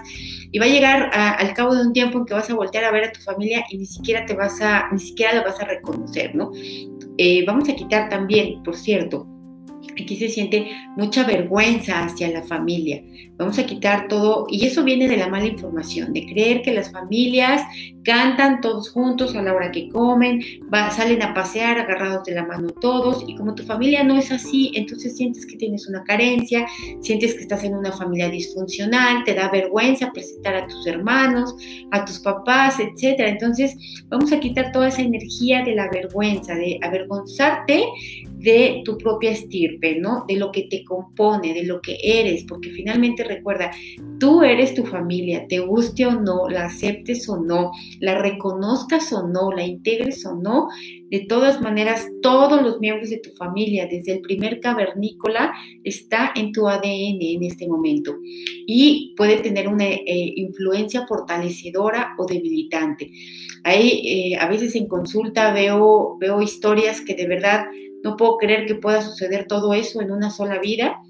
y 0.52 0.58
va 0.60 0.66
a 0.66 0.68
llegar 0.68 1.10
al 1.12 1.52
cabo 1.54 1.74
de 1.74 1.82
un 1.82 1.92
tiempo 1.92 2.18
en 2.18 2.24
que 2.24 2.34
vas 2.34 2.47
a 2.50 2.54
voltear 2.54 2.84
a 2.84 2.90
ver 2.90 3.04
a 3.04 3.12
tu 3.12 3.20
familia 3.20 3.64
y 3.70 3.78
ni 3.78 3.86
siquiera 3.86 4.26
te 4.26 4.34
vas 4.34 4.60
a, 4.60 4.90
ni 4.92 4.98
siquiera 4.98 5.34
la 5.34 5.42
vas 5.42 5.60
a 5.60 5.64
reconocer, 5.64 6.34
¿no? 6.34 6.50
Eh, 7.16 7.44
vamos 7.46 7.68
a 7.68 7.74
quitar 7.74 8.08
también, 8.08 8.62
por 8.62 8.76
cierto, 8.76 9.26
Aquí 9.92 10.16
se 10.16 10.28
siente 10.28 10.70
mucha 10.96 11.24
vergüenza 11.24 12.04
hacia 12.04 12.30
la 12.30 12.42
familia. 12.42 13.02
Vamos 13.36 13.58
a 13.58 13.66
quitar 13.66 14.08
todo, 14.08 14.46
y 14.48 14.66
eso 14.66 14.82
viene 14.82 15.08
de 15.08 15.16
la 15.16 15.28
mala 15.28 15.46
información, 15.46 16.12
de 16.12 16.26
creer 16.26 16.62
que 16.62 16.72
las 16.72 16.90
familias 16.90 17.62
cantan 18.02 18.60
todos 18.60 18.90
juntos 18.90 19.36
a 19.36 19.42
la 19.42 19.54
hora 19.54 19.70
que 19.70 19.88
comen, 19.90 20.42
salen 20.90 21.22
a 21.22 21.34
pasear 21.34 21.78
agarrados 21.78 22.24
de 22.24 22.34
la 22.34 22.44
mano 22.44 22.70
todos, 22.70 23.24
y 23.28 23.36
como 23.36 23.54
tu 23.54 23.62
familia 23.62 24.02
no 24.02 24.16
es 24.16 24.32
así, 24.32 24.72
entonces 24.74 25.16
sientes 25.16 25.46
que 25.46 25.56
tienes 25.56 25.88
una 25.88 26.02
carencia, 26.04 26.66
sientes 27.00 27.34
que 27.34 27.42
estás 27.42 27.62
en 27.64 27.76
una 27.76 27.92
familia 27.92 28.28
disfuncional, 28.28 29.22
te 29.24 29.34
da 29.34 29.50
vergüenza 29.50 30.12
presentar 30.12 30.56
a 30.56 30.66
tus 30.66 30.86
hermanos, 30.86 31.54
a 31.92 32.04
tus 32.04 32.18
papás, 32.18 32.80
etc. 32.80 33.20
Entonces 33.20 33.76
vamos 34.08 34.32
a 34.32 34.40
quitar 34.40 34.72
toda 34.72 34.88
esa 34.88 35.02
energía 35.02 35.62
de 35.64 35.74
la 35.74 35.88
vergüenza, 35.90 36.54
de 36.54 36.78
avergonzarte 36.82 37.84
de 38.38 38.82
tu 38.84 38.96
propia 38.96 39.32
estirpe, 39.32 39.98
¿no? 39.98 40.24
De 40.28 40.36
lo 40.36 40.52
que 40.52 40.62
te 40.70 40.84
compone, 40.84 41.54
de 41.54 41.64
lo 41.64 41.80
que 41.80 41.98
eres, 42.02 42.44
porque 42.44 42.70
finalmente 42.70 43.24
recuerda, 43.24 43.70
tú 44.20 44.42
eres 44.42 44.74
tu 44.74 44.84
familia, 44.84 45.46
te 45.48 45.58
guste 45.58 46.06
o 46.06 46.12
no, 46.12 46.48
la 46.48 46.66
aceptes 46.66 47.28
o 47.28 47.40
no, 47.40 47.72
la 47.98 48.18
reconozcas 48.18 49.12
o 49.12 49.26
no, 49.26 49.50
la 49.50 49.64
integres 49.64 50.24
o 50.24 50.36
no, 50.36 50.68
de 51.10 51.20
todas 51.20 51.60
maneras, 51.60 52.06
todos 52.22 52.62
los 52.62 52.78
miembros 52.80 53.10
de 53.10 53.18
tu 53.18 53.30
familia, 53.30 53.88
desde 53.90 54.12
el 54.12 54.20
primer 54.20 54.60
cavernícola, 54.60 55.52
está 55.82 56.32
en 56.36 56.52
tu 56.52 56.68
ADN 56.68 57.18
en 57.20 57.42
este 57.42 57.66
momento 57.66 58.14
y 58.66 59.14
puede 59.16 59.38
tener 59.38 59.66
una 59.66 59.86
eh, 59.86 60.04
influencia 60.36 61.06
fortalecedora 61.06 62.14
o 62.18 62.26
debilitante. 62.26 63.10
Ahí 63.64 64.32
eh, 64.32 64.36
a 64.36 64.48
veces 64.48 64.74
en 64.76 64.86
consulta 64.86 65.52
veo, 65.52 66.16
veo 66.20 66.40
historias 66.42 67.00
que 67.00 67.14
de 67.14 67.26
verdad 67.26 67.66
no 68.02 68.16
puedo 68.16 68.36
creer 68.38 68.66
que 68.66 68.74
pueda 68.74 69.02
suceder 69.02 69.46
todo 69.46 69.74
eso 69.74 70.00
en 70.00 70.10
una 70.10 70.30
sola 70.30 70.58
vida. 70.58 71.00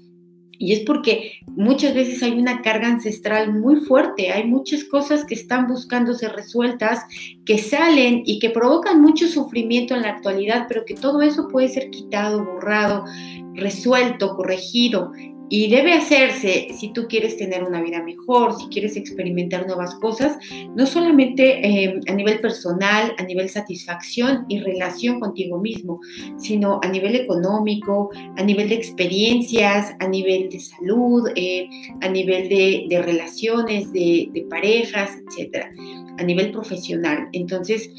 Y 0.61 0.73
es 0.73 0.81
porque 0.81 1.39
muchas 1.47 1.93
veces 1.93 2.21
hay 2.21 2.33
una 2.33 2.61
carga 2.61 2.89
ancestral 2.89 3.53
muy 3.53 3.77
fuerte, 3.77 4.31
hay 4.31 4.45
muchas 4.45 4.83
cosas 4.83 5.23
que 5.23 5.33
están 5.33 5.67
buscándose 5.67 6.27
resueltas, 6.27 6.99
que 7.45 7.57
salen 7.57 8.23
y 8.25 8.39
que 8.39 8.49
provocan 8.49 9.01
mucho 9.01 9.29
sufrimiento 9.29 9.95
en 9.95 10.01
la 10.01 10.09
actualidad, 10.09 10.65
pero 10.67 10.83
que 10.83 10.95
todo 10.95 11.21
eso 11.21 11.47
puede 11.47 11.69
ser 11.69 11.89
quitado, 11.91 12.43
borrado, 12.43 13.05
resuelto, 13.53 14.35
corregido. 14.35 15.13
Y 15.49 15.69
debe 15.69 15.93
hacerse 15.93 16.67
si 16.77 16.93
tú 16.93 17.07
quieres 17.07 17.37
tener 17.37 17.63
una 17.63 17.81
vida 17.81 18.03
mejor, 18.03 18.55
si 18.59 18.67
quieres 18.67 18.95
experimentar 18.95 19.65
nuevas 19.65 19.95
cosas, 19.95 20.37
no 20.75 20.85
solamente 20.85 21.65
eh, 21.67 21.99
a 22.07 22.13
nivel 22.13 22.39
personal, 22.39 23.13
a 23.17 23.23
nivel 23.23 23.49
satisfacción 23.49 24.45
y 24.47 24.59
relación 24.59 25.19
contigo 25.19 25.59
mismo, 25.59 25.99
sino 26.37 26.79
a 26.83 26.87
nivel 26.87 27.15
económico, 27.15 28.11
a 28.37 28.43
nivel 28.43 28.69
de 28.69 28.75
experiencias, 28.75 29.95
a 29.99 30.07
nivel 30.07 30.49
de 30.49 30.59
salud, 30.59 31.29
eh, 31.35 31.67
a 32.01 32.09
nivel 32.09 32.49
de, 32.49 33.01
relaciones, 33.01 33.91
de, 33.91 34.29
de 34.31 34.41
parejas, 34.43 35.11
etcétera, 35.27 35.71
a 36.17 36.23
nivel 36.23 36.51
profesional. 36.51 37.27
Entonces, 37.33 37.89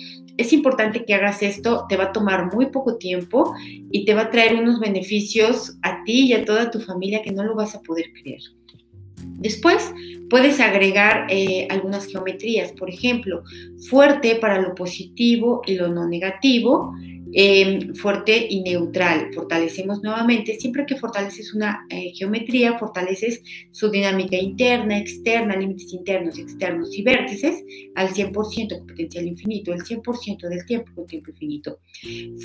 es 0.41 0.55
importante 0.55 1.05
que 1.05 1.13
hagas 1.13 1.43
esto, 1.43 1.85
te 1.89 1.99
va 1.99 2.05
a 2.05 2.13
tomar 2.13 2.55
muy 2.55 2.67
poco 2.67 2.97
tiempo 2.97 3.55
y 3.91 4.07
te 4.07 4.15
va 4.15 4.23
a 4.23 4.31
traer 4.31 4.55
unos 4.55 4.81
beneficios 4.81 5.77
a 5.83 6.03
ti 6.05 6.29
y 6.29 6.33
a 6.33 6.47
toda 6.47 6.71
tu 6.71 6.81
familia 6.81 7.23
que 7.23 7.31
no 7.31 7.45
lo 7.45 7.55
vas 7.55 7.75
a 7.75 7.83
poder 7.83 8.07
creer. 8.15 8.41
Después 9.23 9.93
puedes 10.31 10.59
agregar 10.61 11.27
eh, 11.29 11.67
algunas 11.69 12.07
geometrías, 12.07 12.73
por 12.73 12.89
ejemplo, 12.89 13.43
fuerte 13.91 14.37
para 14.37 14.63
lo 14.63 14.75
positivo 14.75 15.61
y 15.67 15.75
lo 15.75 15.89
no 15.89 16.09
negativo, 16.09 16.95
Em, 17.33 17.95
fuerte 17.95 18.47
y 18.49 18.63
neutral. 18.63 19.33
Fortalecemos 19.33 20.03
nuevamente, 20.03 20.59
siempre 20.59 20.85
que 20.87 20.97
fortaleces 20.97 21.55
una 21.55 21.87
eh, 21.89 22.13
geometría, 22.15 22.79
fortaleces 22.79 23.43
su 23.71 23.91
dinámica 23.91 24.37
interna, 24.37 24.99
externa, 24.99 25.57
límites 25.57 25.93
internos, 25.93 26.39
externos 26.39 26.97
y 26.97 27.03
vértices 27.03 27.65
al 27.95 28.09
100% 28.09 28.79
con 28.79 28.87
potencial 28.87 29.27
infinito, 29.27 29.73
el 29.73 29.83
100% 29.83 30.49
del 30.49 30.65
tiempo 30.67 30.93
con 30.95 31.07
tiempo 31.07 31.31
infinito. 31.31 31.79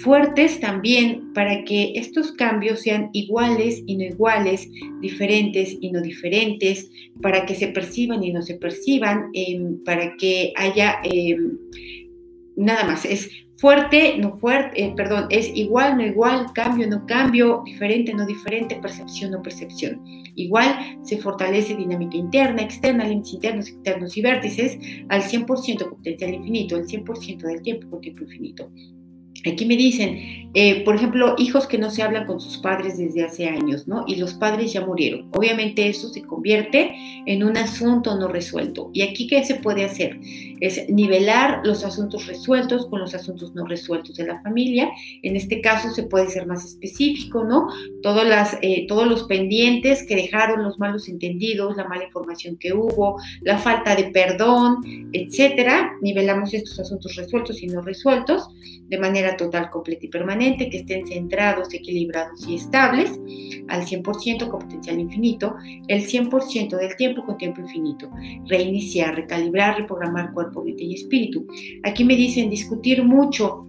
Fuertes 0.03 0.59
también 0.59 1.33
para 1.33 1.63
que 1.63 1.93
estos 1.95 2.31
cambios 2.33 2.81
sean 2.81 3.09
iguales 3.13 3.81
y 3.85 3.97
no 3.97 4.03
iguales, 4.03 4.69
diferentes 5.01 5.75
y 5.81 5.91
no 5.91 6.01
diferentes, 6.01 6.89
para 7.21 7.45
que 7.45 7.55
se 7.55 7.69
perciban 7.69 8.23
y 8.23 8.31
no 8.31 8.41
se 8.41 8.55
perciban, 8.55 9.29
em, 9.33 9.83
para 9.83 10.15
que 10.17 10.53
haya 10.55 10.99
em, 11.03 11.57
nada 12.55 12.85
más, 12.85 13.05
es 13.05 13.29
Fuerte, 13.57 14.17
no 14.17 14.37
fuerte, 14.37 14.83
eh, 14.83 14.93
perdón, 14.97 15.27
es 15.29 15.49
igual, 15.55 15.97
no 15.97 16.05
igual, 16.05 16.47
cambio, 16.53 16.89
no 16.89 17.05
cambio, 17.05 17.61
diferente, 17.63 18.13
no 18.13 18.25
diferente, 18.25 18.75
percepción, 18.81 19.31
no 19.31 19.41
percepción. 19.41 20.01
Igual 20.35 20.99
se 21.03 21.17
fortalece 21.17 21.73
dinámica 21.73 22.17
interna, 22.17 22.61
externa, 22.61 23.07
límites 23.07 23.33
internos, 23.33 23.69
externos 23.69 24.17
y 24.17 24.21
vértices 24.21 24.77
al 25.07 25.21
100% 25.23 25.77
con 25.79 25.97
potencial 25.97 26.33
infinito, 26.33 26.75
el 26.75 26.85
100% 26.85 27.37
del 27.43 27.61
tiempo 27.61 27.89
con 27.89 28.01
tiempo 28.01 28.23
infinito. 28.23 28.69
Aquí 29.45 29.65
me 29.65 29.77
dicen, 29.77 30.45
eh, 30.57 30.85
por 30.85 30.95
ejemplo, 30.95 31.35
hijos 31.37 31.67
que 31.67 31.77
no 31.77 31.91
se 31.91 32.01
hablan 32.01 32.25
con 32.25 32.39
sus 32.39 32.57
padres 32.59 32.97
desde 32.97 33.25
hace 33.25 33.49
años, 33.49 33.89
¿no? 33.89 34.05
Y 34.07 34.15
los 34.15 34.35
padres 34.35 34.71
ya 34.71 34.85
murieron. 34.85 35.29
Obviamente 35.33 35.89
eso 35.89 36.07
se 36.07 36.23
convierte 36.23 36.95
en 37.25 37.43
un 37.43 37.57
asunto 37.57 38.17
no 38.17 38.29
resuelto. 38.29 38.89
¿Y 38.93 39.01
aquí 39.01 39.27
qué 39.27 39.43
se 39.43 39.55
puede 39.55 39.83
hacer? 39.83 40.17
Es 40.61 40.89
nivelar 40.89 41.59
los 41.65 41.83
asuntos 41.83 42.25
resueltos 42.25 42.85
con 42.87 43.01
los 43.01 43.13
asuntos 43.13 43.53
no 43.53 43.65
resueltos 43.65 44.15
de 44.15 44.27
la 44.27 44.41
familia. 44.41 44.89
En 45.23 45.35
este 45.35 45.59
caso 45.59 45.89
se 45.89 46.03
puede 46.03 46.29
ser 46.29 46.47
más 46.47 46.63
específico, 46.63 47.43
¿no? 47.43 47.67
Eh, 48.61 48.85
todos 48.87 49.07
los 49.07 49.23
pendientes 49.23 50.05
que 50.07 50.15
dejaron 50.15 50.63
los 50.63 50.79
malos 50.79 51.09
entendidos, 51.09 51.75
la 51.75 51.85
mala 51.85 52.05
información 52.05 52.55
que 52.57 52.71
hubo, 52.71 53.19
la 53.41 53.57
falta 53.57 53.93
de 53.93 54.05
perdón, 54.05 55.09
etcétera. 55.11 55.91
Nivelamos 56.01 56.53
estos 56.53 56.79
asuntos 56.79 57.15
resueltos 57.15 57.61
y 57.61 57.67
no 57.67 57.81
resueltos 57.81 58.47
de 58.87 58.99
manera 58.99 59.34
total, 59.37 59.69
completa 59.69 60.05
y 60.05 60.09
permanente, 60.09 60.69
que 60.69 60.77
estén 60.77 61.07
centrados, 61.07 61.73
equilibrados 61.73 62.47
y 62.47 62.55
estables, 62.55 63.11
al 63.67 63.85
100% 63.85 64.47
con 64.47 64.59
potencial 64.59 64.99
infinito, 64.99 65.55
el 65.87 66.05
100% 66.05 66.77
del 66.77 66.95
tiempo 66.95 67.25
con 67.25 67.37
tiempo 67.37 67.61
infinito. 67.61 68.09
Reiniciar, 68.47 69.15
recalibrar, 69.15 69.77
reprogramar 69.77 70.31
cuerpo, 70.31 70.63
mente 70.63 70.83
y 70.83 70.95
espíritu. 70.95 71.47
Aquí 71.83 72.03
me 72.03 72.15
dicen 72.15 72.49
discutir 72.49 73.03
mucho 73.03 73.67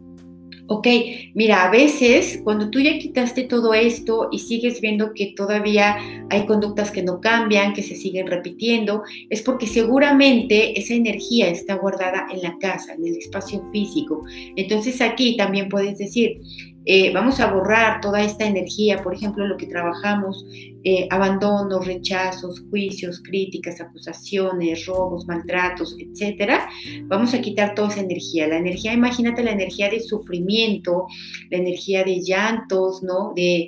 Ok, 0.69 0.89
mira, 1.35 1.65
a 1.65 1.71
veces 1.71 2.41
cuando 2.43 2.71
tú 2.71 2.81
ya 2.81 2.99
quitaste 2.99 3.45
todo 3.45 3.73
esto 3.73 4.29
y 4.33 4.41
sigues 4.41 4.81
viendo 4.81 5.13
que 5.15 5.33
todavía 5.37 5.97
hay 6.29 6.45
conductas 6.45 6.91
que 6.91 7.05
no 7.05 7.21
cambian, 7.21 7.73
que 7.73 7.85
se 7.85 7.95
siguen 7.95 8.27
repitiendo, 8.27 9.05
es 9.31 9.43
porque 9.43 9.69
seguramente 9.69 10.77
esa 10.79 10.95
energía 10.95 11.49
está 11.49 11.77
guardada 11.77 12.27
en 12.33 12.43
la 12.43 12.59
casa, 12.59 12.95
en 12.95 13.07
el 13.07 13.17
espacio 13.17 13.63
físico. 13.71 14.25
Entonces 14.57 15.01
aquí 15.01 15.37
también 15.37 15.69
puedes 15.69 15.99
decir, 15.99 16.41
eh, 16.85 17.13
vamos 17.13 17.39
a 17.41 17.53
borrar 17.53 18.01
toda 18.01 18.23
esta 18.23 18.45
energía, 18.47 19.03
por 19.03 19.15
ejemplo, 19.15 19.47
lo 19.47 19.57
que 19.57 19.67
trabajamos, 19.67 20.45
eh, 20.89 21.09
abandonos, 21.11 21.85
rechazos, 21.85 22.63
juicios, 22.71 23.21
críticas, 23.21 23.81
acusaciones, 23.81 24.87
robos, 24.87 25.27
maltratos, 25.27 25.97
etcétera. 25.99 26.69
Vamos 27.07 27.35
a 27.35 27.41
quitar 27.41 27.75
toda 27.75 27.89
esa 27.89 28.03
energía. 28.03 28.47
La 28.47 28.59
energía, 28.59 28.93
imagínate 28.93 29.43
la 29.43 29.51
energía 29.51 29.91
de 29.91 29.99
sufrimiento, 29.99 31.09
la 31.51 31.59
energía 31.59 32.05
de 32.05 32.21
llantos, 32.23 33.03
¿no? 33.03 33.33
De, 33.35 33.67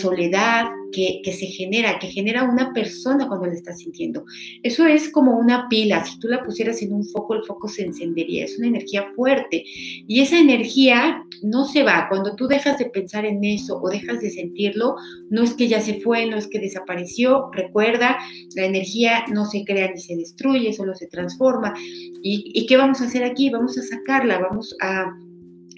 soledad, 0.00 0.66
que, 0.92 1.20
se 1.32 1.46
genera, 1.46 1.98
que 1.98 2.06
genera 2.06 2.44
una 2.44 2.72
persona 2.72 3.26
cuando 3.26 3.46
la 3.46 3.54
está 3.54 3.72
sintiendo. 3.72 4.24
Eso 4.62 4.86
es 4.86 5.10
como 5.10 5.36
una 5.36 5.68
pila, 5.68 6.04
si 6.04 6.18
tú 6.20 6.28
la 6.28 6.44
pusieras 6.44 6.80
en 6.82 6.92
un 6.92 7.04
foco, 7.04 7.34
el 7.34 7.42
foco 7.42 7.66
se 7.66 7.82
encendería, 7.82 8.44
es 8.44 8.58
una 8.58 8.68
energía 8.68 9.06
fuerte 9.16 9.64
y 9.66 10.20
esa 10.20 10.38
energía 10.38 11.24
no 11.42 11.64
se 11.64 11.82
va. 11.82 12.06
Cuando 12.08 12.36
tú 12.36 12.46
dejas 12.46 12.78
de 12.78 12.86
pensar 12.86 13.24
en 13.24 13.42
eso 13.42 13.80
o 13.82 13.88
dejas 13.88 14.20
de 14.20 14.30
sentirlo, 14.30 14.94
no 15.30 15.42
es 15.42 15.54
que 15.54 15.66
ya 15.66 15.80
se 15.80 16.00
fue, 16.00 16.26
no 16.26 16.36
es 16.36 16.46
que 16.52 16.60
desapareció, 16.60 17.50
recuerda, 17.52 18.18
la 18.54 18.66
energía 18.66 19.24
no 19.32 19.46
se 19.46 19.64
crea 19.64 19.90
ni 19.90 20.00
se 20.00 20.16
destruye, 20.16 20.72
solo 20.72 20.94
se 20.94 21.06
transforma. 21.06 21.74
¿Y, 22.22 22.66
qué 22.66 22.76
vamos 22.76 23.00
a 23.00 23.04
hacer 23.04 23.24
aquí? 23.24 23.50
Vamos 23.50 23.78
a 23.78 23.82
sacarla, 23.82 24.38
vamos 24.38 24.76
a, 24.80 25.06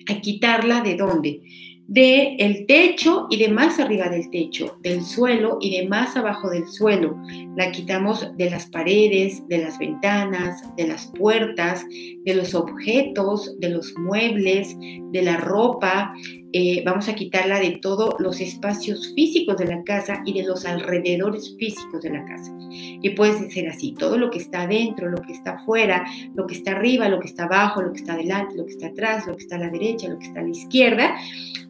a 0.08 0.20
quitarla 0.20 0.80
de 0.82 0.96
dónde? 0.96 1.40
de 1.86 2.36
el 2.38 2.66
techo 2.66 3.26
y 3.28 3.36
de 3.36 3.48
más 3.48 3.78
arriba 3.78 4.08
del 4.08 4.30
techo, 4.30 4.78
del 4.80 5.02
suelo 5.02 5.58
y 5.60 5.76
de 5.76 5.86
más 5.86 6.16
abajo 6.16 6.48
del 6.50 6.66
suelo. 6.66 7.16
La 7.56 7.70
quitamos 7.72 8.36
de 8.36 8.50
las 8.50 8.66
paredes, 8.66 9.46
de 9.48 9.58
las 9.58 9.78
ventanas, 9.78 10.62
de 10.76 10.86
las 10.86 11.08
puertas, 11.18 11.84
de 12.24 12.34
los 12.34 12.54
objetos, 12.54 13.58
de 13.60 13.68
los 13.68 13.94
muebles, 13.98 14.74
de 14.78 15.22
la 15.22 15.36
ropa, 15.36 16.14
eh, 16.56 16.84
vamos 16.86 17.08
a 17.08 17.16
quitarla 17.16 17.58
de 17.58 17.78
todos 17.82 18.14
los 18.20 18.40
espacios 18.40 19.12
físicos 19.12 19.56
de 19.56 19.64
la 19.64 19.82
casa 19.82 20.22
y 20.24 20.34
de 20.34 20.46
los 20.46 20.64
alrededores 20.64 21.56
físicos 21.58 22.00
de 22.00 22.10
la 22.10 22.24
casa. 22.24 22.56
Y 22.70 23.10
puede 23.10 23.50
ser 23.50 23.68
así, 23.68 23.92
todo 23.98 24.16
lo 24.16 24.30
que 24.30 24.38
está 24.38 24.62
adentro, 24.62 25.10
lo 25.10 25.20
que 25.20 25.32
está 25.32 25.54
afuera, 25.54 26.06
lo 26.32 26.46
que 26.46 26.54
está 26.54 26.70
arriba, 26.70 27.08
lo 27.08 27.18
que 27.18 27.26
está 27.26 27.46
abajo, 27.46 27.82
lo 27.82 27.92
que 27.92 27.98
está 27.98 28.12
adelante, 28.12 28.54
lo 28.54 28.66
que 28.66 28.70
está 28.70 28.86
atrás, 28.86 29.26
lo 29.26 29.34
que 29.34 29.42
está 29.42 29.56
a 29.56 29.58
la 29.58 29.68
derecha, 29.68 30.06
lo 30.06 30.16
que 30.16 30.26
está 30.26 30.38
a 30.38 30.44
la 30.44 30.50
izquierda, 30.50 31.16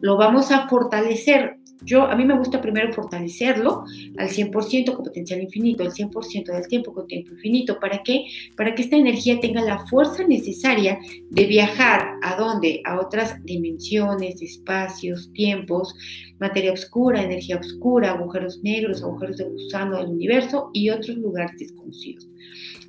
lo 0.01 0.17
vamos 0.17 0.51
a 0.51 0.67
fortalecer 0.67 1.57
yo, 1.83 2.03
a 2.03 2.15
mí 2.15 2.25
me 2.25 2.37
gusta 2.37 2.61
primero 2.61 2.93
fortalecerlo 2.93 3.83
al 4.17 4.29
100% 4.29 4.93
con 4.93 5.05
potencial 5.05 5.41
infinito, 5.41 5.83
al 5.83 5.91
100% 5.91 6.45
del 6.45 6.67
tiempo 6.67 6.93
con 6.93 7.07
tiempo 7.07 7.31
infinito. 7.31 7.79
¿Para 7.79 8.01
qué? 8.03 8.25
Para 8.55 8.73
que 8.73 8.83
esta 8.83 8.95
energía 8.95 9.39
tenga 9.39 9.61
la 9.61 9.85
fuerza 9.87 10.23
necesaria 10.23 10.99
de 11.29 11.45
viajar 11.45 12.15
a 12.21 12.35
dónde? 12.35 12.81
A 12.85 12.99
otras 12.99 13.43
dimensiones, 13.43 14.41
espacios, 14.41 15.31
tiempos, 15.33 15.95
materia 16.39 16.73
oscura, 16.73 17.21
energía 17.21 17.57
oscura, 17.57 18.11
agujeros 18.11 18.61
negros, 18.63 19.03
agujeros 19.03 19.37
de 19.37 19.45
gusano 19.45 19.97
del 19.97 20.07
universo 20.07 20.69
y 20.73 20.89
otros 20.89 21.17
lugares 21.17 21.57
desconocidos 21.59 22.27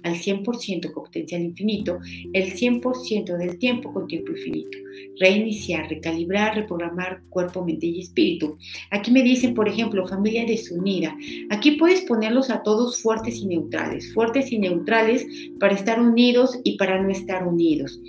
al 0.07 0.15
100% 0.15 0.93
con 0.93 1.05
potencial 1.05 1.43
infinito, 1.43 1.99
el 2.33 2.53
100% 2.53 3.37
del 3.37 3.59
tiempo 3.59 3.93
con 3.93 4.07
tiempo 4.07 4.33
infinito. 4.33 4.79
Reiniciar, 5.19 5.91
recalibrar, 5.91 6.55
reprogramar 6.55 7.23
cuerpo, 7.29 7.65
mente 7.65 7.87
y 7.87 8.01
espíritu. 8.01 8.57
Aquí 8.91 9.11
me 9.11 9.23
dicen, 9.23 9.55
por 9.55 9.69
ejemplo, 9.69 10.07
familia 10.07 10.45
desunida. 10.47 11.17
Aquí 11.51 11.73
puedes 11.73 12.03
ponerlos 12.03 12.51
a 12.51 12.63
todos 12.63 13.03
fuertes 13.03 13.39
y 13.39 13.47
neutrales, 13.47 14.13
fuertes 14.15 14.53
y 14.53 14.59
neutrales 14.59 15.27
para 15.59 15.75
estar 15.75 16.01
unidos 16.01 16.59
y 16.65 16.77
para 16.77 17.03
no 17.03 17.11
estar 17.11 17.47
unidos. 17.47 18.01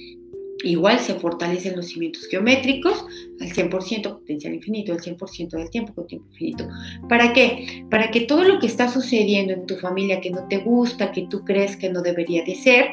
Igual 0.63 0.99
se 0.99 1.15
fortalecen 1.15 1.75
los 1.75 1.87
cimientos 1.87 2.27
geométricos 2.27 3.05
al 3.39 3.49
100%, 3.49 4.01
potencial 4.19 4.53
infinito, 4.53 4.93
al 4.93 4.99
100% 4.99 5.49
del 5.49 5.69
tiempo 5.69 5.93
con 5.93 6.07
tiempo 6.07 6.27
infinito. 6.31 6.67
¿Para 7.07 7.33
qué? 7.33 7.85
Para 7.89 8.11
que 8.11 8.21
todo 8.21 8.43
lo 8.43 8.59
que 8.59 8.67
está 8.67 8.89
sucediendo 8.89 9.53
en 9.53 9.65
tu 9.65 9.75
familia 9.75 10.21
que 10.21 10.31
no 10.31 10.47
te 10.47 10.57
gusta, 10.57 11.11
que 11.11 11.27
tú 11.29 11.43
crees 11.43 11.77
que 11.77 11.89
no 11.89 12.01
debería 12.01 12.43
de 12.43 12.55
ser, 12.55 12.87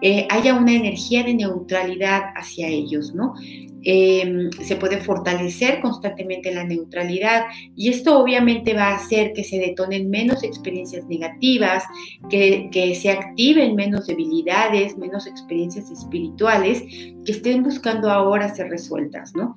eh, 0.00 0.26
haya 0.30 0.54
una 0.54 0.74
energía 0.74 1.24
de 1.24 1.34
neutralidad 1.34 2.22
hacia 2.36 2.68
ellos, 2.68 3.14
¿no? 3.14 3.34
Em, 3.82 4.50
se 4.52 4.76
puede 4.76 4.98
fortalecer 4.98 5.80
constantemente 5.80 6.52
la 6.52 6.64
neutralidad 6.64 7.44
y 7.76 7.88
esto 7.88 8.18
obviamente 8.18 8.74
va 8.74 8.88
a 8.88 8.96
hacer 8.96 9.32
que 9.32 9.44
se 9.44 9.58
detonen 9.58 10.10
menos 10.10 10.42
experiencias 10.42 11.06
negativas, 11.06 11.84
que, 12.28 12.68
que 12.70 12.94
se 12.94 13.10
activen 13.10 13.76
menos 13.76 14.06
debilidades, 14.06 14.96
menos 14.98 15.26
experiencias 15.26 15.90
espirituales 15.90 16.82
que 17.24 17.32
estén 17.32 17.62
buscando 17.62 18.10
ahora 18.10 18.54
ser 18.54 18.68
resueltas, 18.68 19.32
¿no? 19.34 19.54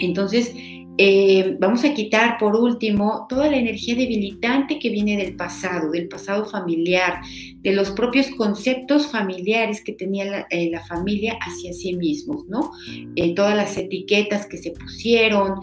Entonces, 0.00 0.54
eh, 1.02 1.56
vamos 1.58 1.82
a 1.84 1.94
quitar 1.94 2.36
por 2.36 2.54
último 2.54 3.24
toda 3.26 3.48
la 3.50 3.56
energía 3.56 3.94
debilitante 3.94 4.78
que 4.78 4.90
viene 4.90 5.16
del 5.16 5.34
pasado, 5.34 5.90
del 5.92 6.08
pasado 6.08 6.44
familiar, 6.44 7.22
de 7.62 7.72
los 7.72 7.90
propios 7.92 8.26
conceptos 8.36 9.06
familiares 9.06 9.82
que 9.82 9.94
tenía 9.94 10.26
la, 10.26 10.46
eh, 10.50 10.70
familia 10.86 11.38
hacia 11.40 11.72
sí 11.72 11.96
mismos, 11.96 12.44
¿no? 12.48 12.72
Eh, 13.16 13.34
todas 13.34 13.56
las 13.56 13.78
etiquetas 13.78 14.46
que 14.46 14.58
se 14.58 14.72
pusieron, 14.72 15.60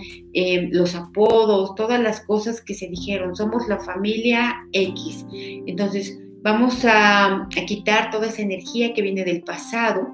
los 0.71 0.95
apodos, 0.95 1.75
todas 1.75 2.01
las 2.01 2.21
cosas 2.21 2.59
que 2.61 2.73
se 2.73 2.87
dijeron, 2.87 3.35
somos 3.35 3.67
la 3.67 3.77
familia 3.79 4.55
X. 4.71 5.23
Entonces, 5.31 6.19
vamos 6.41 6.83
a 6.83 7.47
quitar 7.67 8.09
toda 8.09 8.25
esa 8.25 8.41
energía 8.41 8.93
que 8.93 9.03
viene 9.03 9.23
del 9.23 9.43
pasado 9.43 10.07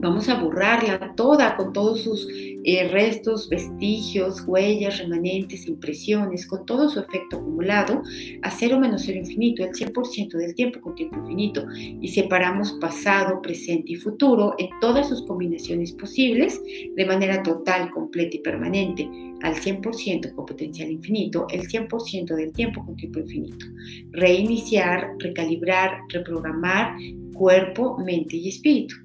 vamos 0.00 0.28
a 0.28 0.40
borrarla 0.40 1.14
toda 1.14 1.56
con 1.56 1.72
todos 1.72 2.02
sus 2.02 2.26
eh, 2.30 2.88
restos, 2.90 3.48
vestigios, 3.48 4.42
huellas, 4.46 4.98
remanentes, 4.98 5.66
impresiones, 5.66 6.46
con 6.46 6.64
todo 6.66 6.88
su 6.88 7.00
efecto 7.00 7.36
acumulado, 7.36 8.02
a 8.42 8.50
cero 8.50 8.78
menos 8.78 9.02
cero 9.04 9.18
infinito, 9.18 9.64
el 9.64 9.72
100% 9.72 10.36
del 10.36 10.54
tiempo 10.54 10.80
con 10.80 10.94
tiempo 10.94 11.18
infinito, 11.18 11.66
y 11.74 12.08
separamos 12.08 12.72
pasado, 12.80 13.40
presente 13.42 13.92
y 13.92 13.96
futuro 13.96 14.54
en 14.58 14.68
todas 14.80 15.08
sus 15.08 15.22
combinaciones 15.26 15.92
posibles 15.92 16.60
de 16.96 17.06
manera 17.06 17.42
total, 17.42 17.90
completa 17.90 18.36
y 18.36 18.40
permanente, 18.40 19.08
al 19.42 19.54
100% 19.54 20.34
con 20.34 20.46
potencial 20.46 20.90
infinito, 20.90 21.46
el 21.50 21.62
100% 21.62 22.34
del 22.34 22.52
tiempo 22.52 22.84
con 22.84 22.96
tiempo 22.96 23.20
infinito. 23.20 23.66
Reiniciar, 24.12 25.12
recalibrar, 25.18 25.98
reprogramar 26.08 26.94
cuerpo, 27.40 27.96
mente 27.96 28.36
y 28.36 28.50
espíritu. 28.50 28.96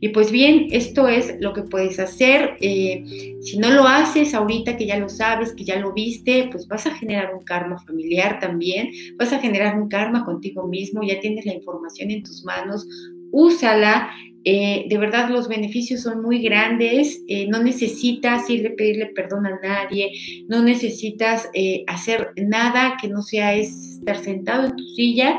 Y 0.00 0.08
pues 0.08 0.32
bien, 0.32 0.66
esto 0.70 1.08
es 1.08 1.36
lo 1.40 1.52
que 1.52 1.62
puedes 1.62 1.98
hacer. 2.00 2.56
Eh, 2.60 3.04
si 3.40 3.58
no 3.58 3.70
lo 3.70 3.86
haces 3.86 4.34
ahorita 4.34 4.76
que 4.76 4.86
ya 4.86 4.98
lo 4.98 5.08
sabes, 5.08 5.54
que 5.54 5.64
ya 5.64 5.78
lo 5.78 5.92
viste, 5.92 6.48
pues 6.50 6.66
vas 6.66 6.86
a 6.86 6.94
generar 6.94 7.34
un 7.34 7.44
karma 7.44 7.78
familiar 7.78 8.40
también, 8.40 8.90
vas 9.16 9.32
a 9.32 9.38
generar 9.38 9.80
un 9.80 9.88
karma 9.88 10.24
contigo 10.24 10.66
mismo, 10.66 11.02
ya 11.02 11.20
tienes 11.20 11.46
la 11.46 11.54
información 11.54 12.10
en 12.10 12.22
tus 12.22 12.44
manos, 12.44 12.86
úsala. 13.30 14.10
Eh, 14.44 14.86
de 14.88 14.98
verdad 14.98 15.30
los 15.30 15.46
beneficios 15.46 16.00
son 16.00 16.20
muy 16.20 16.42
grandes, 16.42 17.22
eh, 17.28 17.46
no 17.46 17.62
necesitas 17.62 18.50
irle 18.50 18.70
a 18.70 18.74
pedirle 18.74 19.06
perdón 19.14 19.46
a 19.46 19.60
nadie, 19.62 20.10
no 20.48 20.64
necesitas 20.64 21.48
hacer 21.86 22.32
nada 22.36 22.96
que 23.00 23.06
no 23.06 23.22
sea 23.22 23.54
estar 23.54 24.16
sentado 24.16 24.66
en 24.66 24.74
tu 24.74 24.82
silla 24.96 25.38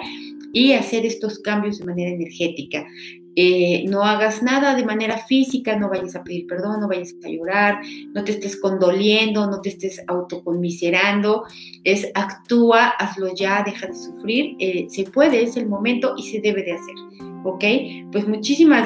y 0.54 0.72
hacer 0.72 1.06
estos 1.06 1.39
cambios 1.39 1.80
de 1.80 1.86
manera 1.86 2.12
energética. 2.12 2.86
Eh, 3.36 3.86
no 3.88 4.04
hagas 4.04 4.43
nada 4.43 4.76
de 4.76 4.86
manera 4.86 5.17
física, 5.17 5.78
no 5.78 5.89
vayas 5.89 6.15
a 6.15 6.24
pedir 6.24 6.46
perdón, 6.48 6.82
no 6.82 6.88
vayas 6.88 7.15
a 7.24 7.30
llorar, 7.30 7.82
no 8.13 8.24
te 8.24 8.34
estés 8.34 8.60
condoliendo, 8.60 9.48
no 9.48 9.62
te 9.62 9.69
estés 9.69 10.02
autoconmiserando, 10.08 11.43
es 11.84 12.10
actúa, 12.13 12.89
hazlo 12.89 13.34
ya, 13.34 13.63
deja 13.63 13.88
de 13.88 13.96
sufrir, 13.96 14.56
eh, 14.60 14.86
se 14.89 15.04
puede, 15.06 15.43
es 15.43 15.58
el 15.58 15.67
momento 15.67 16.13
y 16.17 16.24
se 16.24 16.41
debe 16.41 16.63
de 16.63 16.74
hacer, 16.74 16.96
¿ok? 17.43 17.63
Pues 18.12 18.28
muchísimas 18.28 18.82